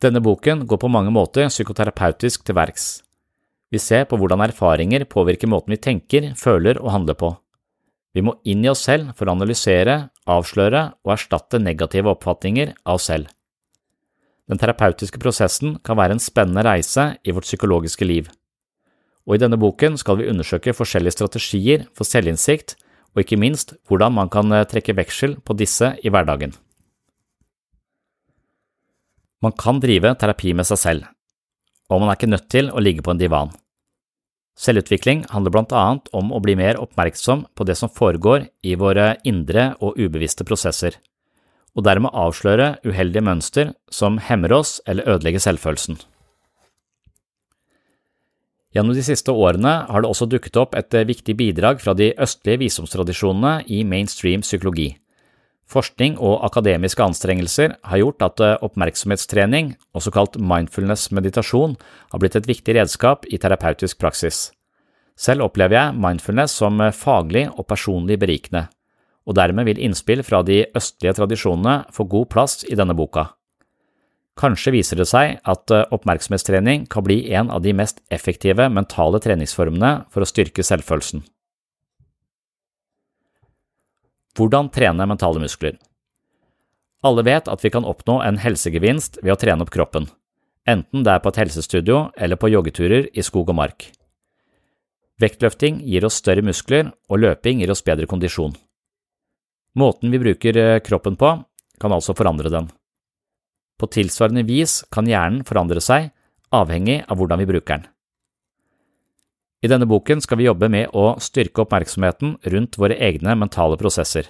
Denne 0.00 0.22
boken 0.24 0.62
går 0.68 0.80
på 0.80 0.92
mange 0.92 1.12
måter 1.12 1.50
psykoterapeutisk 1.50 2.44
til 2.46 2.56
verks. 2.56 3.00
Vi 3.70 3.80
ser 3.82 4.06
på 4.08 4.18
hvordan 4.20 4.44
erfaringer 4.46 5.04
påvirker 5.10 5.50
måten 5.50 5.74
vi 5.74 5.80
tenker, 5.82 6.30
føler 6.38 6.80
og 6.80 6.92
handler 6.94 7.18
på. 7.18 7.34
Vi 8.14 8.22
må 8.26 8.36
inn 8.48 8.64
i 8.64 8.70
oss 8.70 8.86
selv 8.86 9.12
for 9.18 9.28
å 9.28 9.34
analysere, 9.36 10.10
avsløre 10.26 10.86
og 11.04 11.12
erstatte 11.14 11.60
negative 11.62 12.14
oppfatninger 12.14 12.74
av 12.84 12.98
oss 12.98 13.10
selv. 13.10 13.28
Den 14.50 14.58
terapeutiske 14.58 15.20
prosessen 15.22 15.76
kan 15.86 15.98
være 16.00 16.16
en 16.16 16.22
spennende 16.22 16.64
reise 16.66 17.12
i 17.22 17.34
vårt 17.34 17.46
psykologiske 17.46 18.06
liv. 18.06 18.26
Og 19.28 19.36
i 19.36 19.42
denne 19.42 19.58
boken 19.60 19.98
skal 20.00 20.18
vi 20.18 20.26
undersøke 20.30 20.74
forskjellige 20.74 21.14
strategier 21.14 21.84
for 21.94 22.08
selvinnsikt, 22.08 22.74
og 23.14 23.22
ikke 23.22 23.38
minst 23.38 23.76
hvordan 23.86 24.16
man 24.16 24.30
kan 24.32 24.50
eh, 24.54 24.66
trekke 24.66 24.96
veksel 24.98 25.36
på 25.46 25.54
disse 25.58 25.92
i 26.02 26.10
hverdagen. 26.10 26.54
Man 29.40 29.54
kan 29.56 29.78
drive 29.80 30.12
terapi 30.18 30.52
med 30.52 30.66
seg 30.68 30.78
selv, 30.78 31.06
og 31.88 32.02
man 32.02 32.10
er 32.10 32.18
ikke 32.18 32.30
nødt 32.30 32.50
til 32.50 32.70
å 32.74 32.82
ligge 32.82 33.06
på 33.06 33.14
en 33.14 33.22
divan. 33.22 33.54
Selvutvikling 34.60 35.24
handler 35.30 35.54
blant 35.54 35.72
annet 35.72 36.10
om 36.16 36.34
å 36.34 36.42
bli 36.42 36.56
mer 36.58 36.76
oppmerksom 36.82 37.46
på 37.56 37.64
det 37.64 37.78
som 37.78 37.92
foregår 37.92 38.50
i 38.66 38.74
våre 38.76 39.14
indre 39.24 39.70
og 39.80 39.96
ubevisste 39.96 40.44
prosesser, 40.44 40.98
og 41.76 41.84
dermed 41.86 42.14
avsløre 42.16 42.76
uheldige 42.86 43.24
mønster 43.24 43.74
som 43.92 44.18
hemmer 44.18 44.52
oss 44.56 44.78
eller 44.86 45.06
ødelegger 45.08 45.42
selvfølelsen. 45.46 46.00
Gjennom 48.70 48.94
de 48.94 49.02
siste 49.02 49.34
årene 49.34 49.72
har 49.90 50.02
det 50.02 50.10
også 50.10 50.28
dukket 50.30 50.58
opp 50.60 50.76
et 50.78 50.94
viktig 51.08 51.34
bidrag 51.38 51.80
fra 51.82 51.94
de 51.98 52.12
østlige 52.14 52.62
visdomstradisjonene 52.62 53.64
i 53.66 53.82
mainstream 53.82 54.44
psykologi. 54.46 54.92
Forskning 55.70 56.16
og 56.18 56.42
akademiske 56.46 57.02
anstrengelser 57.02 57.76
har 57.86 58.00
gjort 58.00 58.24
at 58.26 58.42
eh, 58.42 58.56
oppmerksomhetstrening, 58.66 59.76
også 59.94 60.10
kalt 60.14 60.38
mindfulness-meditasjon, 60.42 61.76
har 62.10 62.22
blitt 62.22 62.38
et 62.38 62.48
viktig 62.50 62.74
redskap 62.74 63.28
i 63.30 63.38
terapeutisk 63.38 64.00
praksis. 64.02 64.48
Selv 65.14 65.46
opplever 65.46 65.76
jeg 65.76 65.98
mindfulness 66.02 66.58
som 66.58 66.82
eh, 66.82 66.94
faglig 66.94 67.46
og 67.52 67.68
personlig 67.70 68.18
berikende, 68.18 68.66
og 69.28 69.36
dermed 69.36 69.68
vil 69.68 69.80
innspill 69.82 70.22
fra 70.26 70.40
de 70.46 70.62
østlige 70.76 71.16
tradisjonene 71.18 71.82
få 71.94 72.06
god 72.10 72.30
plass 72.32 72.64
i 72.68 72.78
denne 72.78 72.96
boka. 72.96 73.28
Kanskje 74.40 74.72
viser 74.72 75.00
det 75.00 75.08
seg 75.10 75.36
at 75.44 75.72
eh, 75.74 75.84
oppmerksomhetstrening 75.92 76.86
kan 76.90 77.04
bli 77.04 77.20
en 77.36 77.50
av 77.52 77.60
de 77.64 77.74
mest 77.76 78.00
effektive 78.14 78.70
mentale 78.72 79.20
treningsformene 79.20 79.92
for 80.12 80.24
å 80.24 80.28
styrke 80.28 80.64
selvfølelsen. 80.64 81.24
Hvordan 84.38 84.70
trene 84.72 85.04
mentale 85.10 85.42
muskler 85.42 85.76
Alle 87.04 87.24
vet 87.26 87.48
at 87.50 87.64
vi 87.64 87.72
kan 87.74 87.84
oppnå 87.84 88.20
en 88.24 88.38
helsegevinst 88.40 89.18
ved 89.20 89.34
å 89.34 89.40
trene 89.40 89.66
opp 89.66 89.72
kroppen, 89.74 90.06
enten 90.68 91.04
det 91.04 91.16
er 91.16 91.24
på 91.24 91.34
et 91.34 91.42
helsestudio 91.42 92.06
eller 92.16 92.40
på 92.40 92.52
joggeturer 92.52 93.10
i 93.12 93.24
skog 93.26 93.50
og 93.50 93.58
mark. 93.58 93.90
Vektløfting 95.20 95.82
gir 95.84 96.06
oss 96.08 96.16
større 96.22 96.44
muskler, 96.44 96.94
og 97.12 97.20
løping 97.20 97.60
gir 97.60 97.72
oss 97.74 97.84
bedre 97.84 98.08
kondisjon. 98.08 98.54
Måten 99.78 100.10
vi 100.10 100.18
bruker 100.18 100.56
eh, 100.56 100.80
kroppen 100.82 101.16
på, 101.16 101.36
kan 101.80 101.94
altså 101.94 102.14
forandre 102.16 102.50
den. 102.52 102.68
På 103.80 103.88
tilsvarende 103.88 104.44
vis 104.44 104.80
kan 104.92 105.08
hjernen 105.08 105.44
forandre 105.46 105.80
seg, 105.84 106.10
avhengig 106.50 107.00
av 107.06 107.20
hvordan 107.20 107.40
vi 107.40 107.48
bruker 107.48 107.78
den. 107.78 107.86
I 109.60 109.68
denne 109.68 109.86
boken 109.88 110.22
skal 110.24 110.40
vi 110.40 110.48
jobbe 110.48 110.70
med 110.72 110.92
å 110.96 111.14
styrke 111.20 111.66
oppmerksomheten 111.66 112.38
rundt 112.52 112.78
våre 112.80 112.96
egne 112.96 113.36
mentale 113.36 113.76
prosesser. 113.80 114.24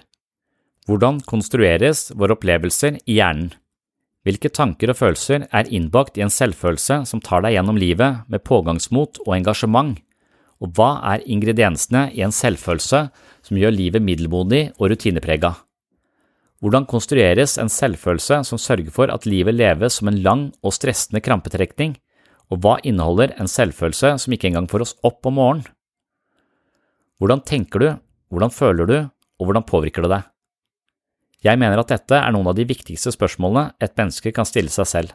Hvordan 0.90 1.20
konstrueres 1.22 2.09
våre 2.18 2.35
opplevelser 2.35 2.98
i 3.07 3.20
hjernen? 3.20 3.53
Hvilke 4.26 4.50
tanker 4.53 4.90
og 4.92 4.98
følelser 4.98 5.46
er 5.48 5.70
innbakt 5.72 6.18
i 6.18 6.24
en 6.24 6.33
selvfølelse 6.35 7.05
som 7.09 7.22
tar 7.24 7.44
deg 7.46 7.55
gjennom 7.55 7.79
livet 7.81 8.26
med 8.29 8.44
pågangsmot 8.44 9.22
og 9.24 9.33
engasjement? 9.38 9.94
Og 10.61 10.75
hva 10.77 10.90
er 11.14 11.25
ingrediensene 11.25 12.11
i 12.12 12.23
en 12.25 12.35
selvfølelse 12.35 13.07
som 13.46 13.59
gjør 13.59 13.73
livet 13.73 14.05
middelmodig 14.05 14.66
og 14.77 14.90
rutineprega? 14.92 15.55
Hvordan 16.61 16.85
konstrueres 16.85 17.57
en 17.57 17.73
selvfølelse 17.73 18.42
som 18.44 18.61
sørger 18.61 18.92
for 18.92 19.09
at 19.12 19.25
livet 19.25 19.57
leves 19.57 19.96
som 19.96 20.11
en 20.11 20.20
lang 20.20 20.42
og 20.61 20.75
stressende 20.77 21.23
krampetrekning, 21.25 21.94
og 22.53 22.61
hva 22.61 22.75
inneholder 22.85 23.33
en 23.40 23.49
selvfølelse 23.49 24.12
som 24.20 24.35
ikke 24.35 24.51
engang 24.51 24.68
får 24.68 24.85
oss 24.85 24.96
opp 25.07 25.25
om 25.31 25.38
morgenen? 25.40 25.70
Hvordan 27.20 27.40
tenker 27.49 27.81
du, 27.81 27.88
hvordan 28.29 28.53
føler 28.53 28.88
du, 28.88 28.99
og 29.40 29.49
hvordan 29.49 29.64
påvirker 29.64 30.05
det 30.05 30.12
deg? 30.12 30.29
Jeg 31.40 31.57
mener 31.57 31.81
at 31.81 31.88
dette 31.88 32.16
er 32.16 32.33
noen 32.37 32.51
av 32.51 32.57
de 32.59 32.66
viktigste 32.68 33.12
spørsmålene 33.14 33.73
et 33.81 33.96
menneske 33.96 34.33
kan 34.37 34.49
stille 34.49 34.73
seg 34.73 34.88
selv, 34.88 35.14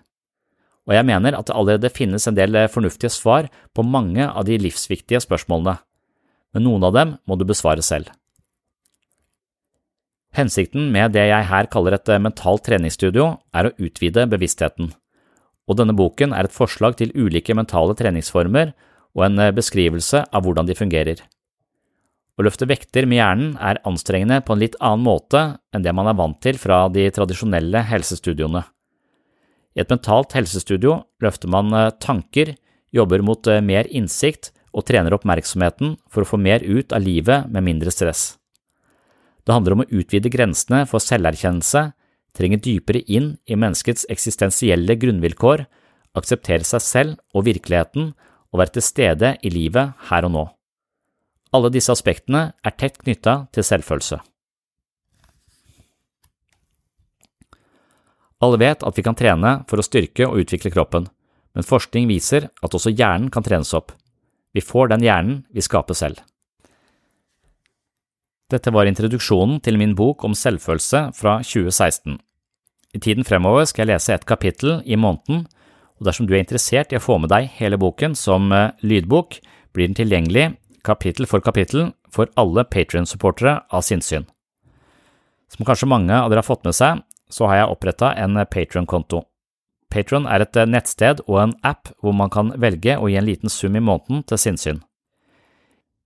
og 0.85 0.93
jeg 0.93 1.07
mener 1.07 1.37
at 1.37 1.47
det 1.49 1.55
allerede 1.57 1.93
finnes 1.93 2.27
en 2.29 2.37
del 2.37 2.57
fornuftige 2.69 3.13
svar 3.13 3.49
på 3.73 3.85
mange 3.85 4.27
av 4.27 4.45
de 4.45 4.59
livsviktige 4.61 5.23
spørsmålene, 5.23 5.79
men 6.53 6.65
noen 6.67 6.85
av 6.87 6.93
dem 6.95 7.15
må 7.25 7.37
du 7.37 7.45
besvare 7.47 7.83
selv. 7.85 8.11
Hensikten 10.35 10.91
med 10.91 11.13
det 11.15 11.29
jeg 11.29 11.47
her 11.47 11.69
kaller 11.71 11.95
et 11.95 12.11
mentalt 12.19 12.65
treningsstudio, 12.67 13.37
er 13.55 13.69
å 13.69 13.75
utvide 13.79 14.27
bevisstheten, 14.29 14.91
og 15.65 15.79
denne 15.79 15.95
boken 15.95 16.35
er 16.35 16.47
et 16.47 16.55
forslag 16.55 16.97
til 16.99 17.13
ulike 17.15 17.55
mentale 17.55 17.95
treningsformer 17.97 18.75
og 19.15 19.23
en 19.29 19.47
beskrivelse 19.55 20.25
av 20.27 20.43
hvordan 20.43 20.67
de 20.67 20.75
fungerer. 20.77 21.23
Å 22.35 22.43
løfte 22.43 22.67
vekter 22.67 23.07
med 23.07 23.21
hjernen 23.21 23.53
er 23.63 23.79
anstrengende 23.87 24.41
på 24.43 24.53
en 24.53 24.59
litt 24.59 24.75
annen 24.83 25.05
måte 25.07 25.43
enn 25.71 25.85
det 25.85 25.93
man 25.95 26.11
er 26.11 26.17
vant 26.19 26.37
til 26.43 26.59
fra 26.59 26.83
de 26.91 27.07
tradisjonelle 27.15 27.85
helsestudioene. 27.87 28.65
I 29.75 29.83
et 29.83 29.91
mentalt 29.91 30.33
helsestudio 30.37 31.01
løfter 31.23 31.51
man 31.51 31.73
eh, 31.75 31.91
tanker, 31.99 32.55
jobber 32.95 33.23
mot 33.25 33.47
eh, 33.51 33.61
mer 33.63 33.89
innsikt 33.91 34.53
og 34.75 34.87
trener 34.87 35.15
oppmerksomheten 35.15 35.95
for 36.11 36.23
å 36.23 36.29
få 36.29 36.39
mer 36.39 36.63
ut 36.63 36.95
av 36.95 37.03
livet 37.03 37.49
med 37.51 37.67
mindre 37.67 37.91
stress. 37.91 38.35
Det 39.45 39.53
handler 39.53 39.75
om 39.75 39.83
å 39.83 39.91
utvide 39.93 40.31
grensene 40.33 40.83
for 40.89 41.03
selverkjennelse, 41.03 41.91
trenge 42.35 42.59
dypere 42.63 43.03
inn 43.05 43.35
i 43.47 43.55
menneskets 43.55 44.07
eksistensielle 44.11 44.97
grunnvilkår, 44.99 45.67
akseptere 46.15 46.65
seg 46.67 46.83
selv 46.83 47.35
og 47.35 47.45
virkeligheten 47.47 48.13
og 48.51 48.61
være 48.61 48.77
til 48.77 48.87
stede 48.87 49.35
i 49.43 49.51
livet 49.51 49.95
her 50.09 50.27
og 50.27 50.33
nå. 50.33 50.45
Alle 51.55 51.71
disse 51.71 51.93
aspektene 51.93 52.49
er 52.63 52.75
tett 52.79 52.97
knytta 53.03 53.45
til 53.55 53.63
selvfølelse. 53.67 54.19
Alle 58.43 58.59
vet 58.59 58.83
at 58.83 58.97
vi 58.97 59.03
kan 59.05 59.15
trene 59.15 59.57
for 59.69 59.79
å 59.79 59.85
styrke 59.85 60.27
og 60.27 60.41
utvikle 60.43 60.73
kroppen, 60.73 61.07
men 61.55 61.67
forskning 61.67 62.09
viser 62.11 62.49
at 62.63 62.75
også 62.75 62.91
hjernen 62.91 63.31
kan 63.31 63.45
trenes 63.45 63.73
opp. 63.77 63.93
Vi 64.55 64.63
får 64.63 64.91
den 64.91 65.05
hjernen 65.05 65.43
vi 65.55 65.63
skaper 65.63 65.95
selv. 65.95 66.19
Dette 68.51 68.71
var 68.75 68.85
introduksjonen 68.85 69.57
til 69.65 69.79
min 69.81 69.95
bok 69.97 70.23
om 70.27 70.35
selvfølelse 70.37 71.07
fra 71.17 71.39
2016. 71.41 72.19
I 72.95 73.01
tiden 73.01 73.25
fremover 73.27 73.65
skal 73.67 73.85
jeg 73.85 73.95
lese 73.95 74.13
et 74.13 74.27
kapittel 74.29 74.77
i 74.85 74.99
måneden, 74.99 75.47
og 75.97 76.07
dersom 76.07 76.27
du 76.27 76.35
er 76.35 76.43
interessert 76.43 76.93
i 76.93 76.99
å 76.99 77.03
få 77.03 77.17
med 77.23 77.31
deg 77.31 77.49
hele 77.57 77.79
boken 77.79 78.15
som 78.19 78.51
eh, 78.53 78.71
lydbok, 78.83 79.39
blir 79.75 79.89
den 79.89 79.97
tilgjengelig 79.97 80.53
kapittel 80.85 81.27
for 81.27 81.43
kapittel 81.43 81.89
for 82.13 82.29
alle 82.39 82.63
Patrion-supportere 82.67 83.57
av 83.71 83.83
sinnssyn. 83.83 84.27
Som 85.51 85.67
kanskje 85.67 85.89
mange 85.89 86.15
av 86.15 86.29
dere 86.29 86.43
har 86.43 86.47
fått 86.47 86.65
med 86.67 86.75
seg, 86.77 87.01
så 87.31 87.47
har 87.49 87.61
jeg 87.61 87.71
oppretta 87.73 88.11
en 88.19 88.37
Patron-konto. 88.51 89.23
Patron 89.91 90.25
er 90.27 90.43
et 90.43 90.57
nettsted 90.67 91.21
og 91.27 91.39
en 91.41 91.55
app 91.63 91.91
hvor 92.03 92.15
man 92.17 92.31
kan 92.33 92.51
velge 92.59 92.97
å 92.97 93.07
gi 93.09 93.17
en 93.19 93.27
liten 93.27 93.51
sum 93.51 93.77
i 93.77 93.83
måneden 93.83 94.25
til 94.27 94.41
sinnssyn. 94.41 94.81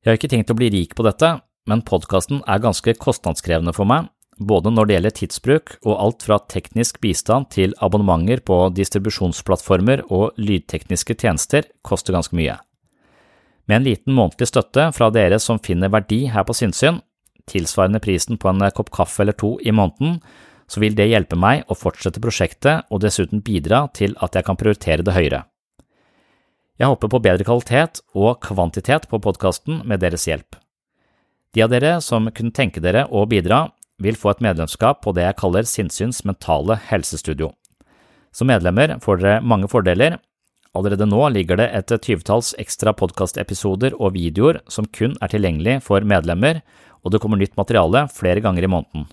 Jeg 0.04 0.12
har 0.12 0.20
ikke 0.20 0.32
tenkt 0.32 0.52
å 0.54 0.58
bli 0.58 0.70
rik 0.72 0.96
på 0.96 1.04
dette, 1.04 1.40
men 1.68 1.84
podkasten 1.86 2.44
er 2.48 2.62
ganske 2.64 2.94
kostnadskrevende 3.02 3.74
for 3.76 3.90
meg, 3.90 4.08
både 4.40 4.72
når 4.72 4.88
det 4.88 4.96
gjelder 4.96 5.16
tidsbruk 5.18 5.74
og 5.84 5.98
alt 6.00 6.24
fra 6.24 6.40
teknisk 6.52 7.02
bistand 7.04 7.50
til 7.52 7.76
abonnementer 7.84 8.40
på 8.46 8.62
distribusjonsplattformer 8.78 10.06
og 10.08 10.40
lydtekniske 10.40 11.18
tjenester 11.20 11.68
koster 11.84 12.16
ganske 12.16 12.38
mye. 12.40 12.56
Med 13.68 13.82
en 13.82 13.90
liten 13.90 14.16
månedlig 14.18 14.48
støtte 14.50 14.88
fra 14.96 15.12
dere 15.14 15.38
som 15.44 15.60
finner 15.62 15.92
verdi 15.94 16.24
her 16.32 16.48
på 16.48 16.56
sinnssyn, 16.58 17.04
tilsvarende 17.50 18.02
prisen 18.02 18.40
på 18.40 18.50
en 18.50 18.64
kopp 18.76 18.90
kaffe 18.96 19.26
eller 19.26 19.36
to 19.38 19.58
i 19.62 19.74
måneden, 19.76 20.22
så 20.70 20.82
vil 20.84 20.96
det 20.96 21.10
hjelpe 21.10 21.38
meg 21.40 21.66
å 21.68 21.78
fortsette 21.78 22.22
prosjektet 22.22 22.86
og 22.90 23.02
dessuten 23.04 23.42
bidra 23.46 23.88
til 23.98 24.16
at 24.22 24.38
jeg 24.38 24.46
kan 24.48 24.60
prioritere 24.60 25.06
det 25.06 25.16
høyere. 25.16 25.44
Jeg 26.80 26.88
håper 26.88 27.12
på 27.12 27.22
bedre 27.26 27.44
kvalitet 27.48 28.00
og 28.16 28.40
kvantitet 28.46 29.10
på 29.12 29.20
podkasten 29.20 29.82
med 29.90 30.00
deres 30.00 30.28
hjelp. 30.30 30.56
De 31.58 31.66
av 31.66 31.74
dere 31.74 31.98
som 32.06 32.30
kunne 32.30 32.56
tenke 32.56 32.80
dere 32.80 33.08
å 33.10 33.26
bidra, 33.28 33.68
vil 34.00 34.16
få 34.16 34.32
et 34.32 34.46
medlemskap 34.46 35.02
på 35.04 35.12
det 35.12 35.26
jeg 35.26 35.40
kaller 35.42 35.66
Sinnsyns 35.68 36.22
mentale 36.24 36.78
helsestudio. 36.88 37.50
Som 38.32 38.48
medlemmer 38.48 38.94
får 39.04 39.20
dere 39.20 39.42
mange 39.44 39.68
fordeler, 39.68 40.16
Allerede 40.78 41.08
nå 41.10 41.24
ligger 41.34 41.58
det 41.58 41.70
et 41.74 41.92
tyvetalls 42.06 42.52
ekstra 42.62 42.94
podkastepisoder 42.94 43.96
og 43.98 44.14
videoer 44.14 44.62
som 44.70 44.86
kun 44.86 45.16
er 45.18 45.32
tilgjengelig 45.32 45.80
for 45.88 46.06
medlemmer, 46.06 46.62
og 47.02 47.14
det 47.14 47.22
kommer 47.24 47.42
nytt 47.42 47.58
materiale 47.58 48.06
flere 48.14 48.44
ganger 48.44 48.68
i 48.68 48.70
måneden. 48.70 49.08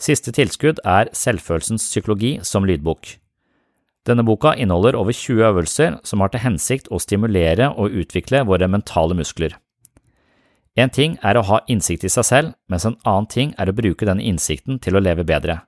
Siste 0.00 0.32
tilskudd 0.32 0.80
er 0.88 1.10
Selvfølelsens 1.12 1.84
psykologi 1.84 2.38
som 2.46 2.64
lydbok. 2.64 3.18
Denne 4.08 4.24
boka 4.24 4.54
inneholder 4.56 4.96
over 4.96 5.12
20 5.12 5.44
øvelser 5.50 5.98
som 6.08 6.22
har 6.24 6.32
til 6.32 6.40
hensikt 6.40 6.88
å 6.88 7.00
stimulere 7.02 7.68
og 7.76 7.92
utvikle 7.92 8.46
våre 8.48 8.68
mentale 8.68 9.16
muskler. 9.18 9.58
En 10.80 10.88
ting 10.88 11.18
er 11.20 11.36
å 11.36 11.44
ha 11.44 11.60
innsikt 11.68 12.06
i 12.08 12.12
seg 12.12 12.24
selv, 12.24 12.54
mens 12.70 12.86
en 12.88 12.96
annen 13.04 13.28
ting 13.28 13.52
er 13.60 13.68
å 13.68 13.76
bruke 13.76 14.08
denne 14.08 14.24
innsikten 14.24 14.80
til 14.80 14.96
å 14.96 15.02
leve 15.04 15.26
bedre. 15.28 15.60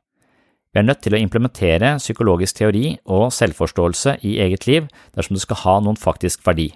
Vi 0.72 0.80
er 0.80 0.86
nødt 0.88 1.02
til 1.04 1.12
å 1.12 1.20
implementere 1.20 1.98
psykologisk 2.00 2.62
teori 2.62 2.96
og 3.04 3.28
selvforståelse 3.36 4.16
i 4.24 4.38
eget 4.40 4.64
liv 4.66 4.86
dersom 5.12 5.36
det 5.36 5.44
skal 5.44 5.60
ha 5.66 5.74
noen 5.84 6.00
faktisk 6.00 6.46
verdi. 6.46 6.70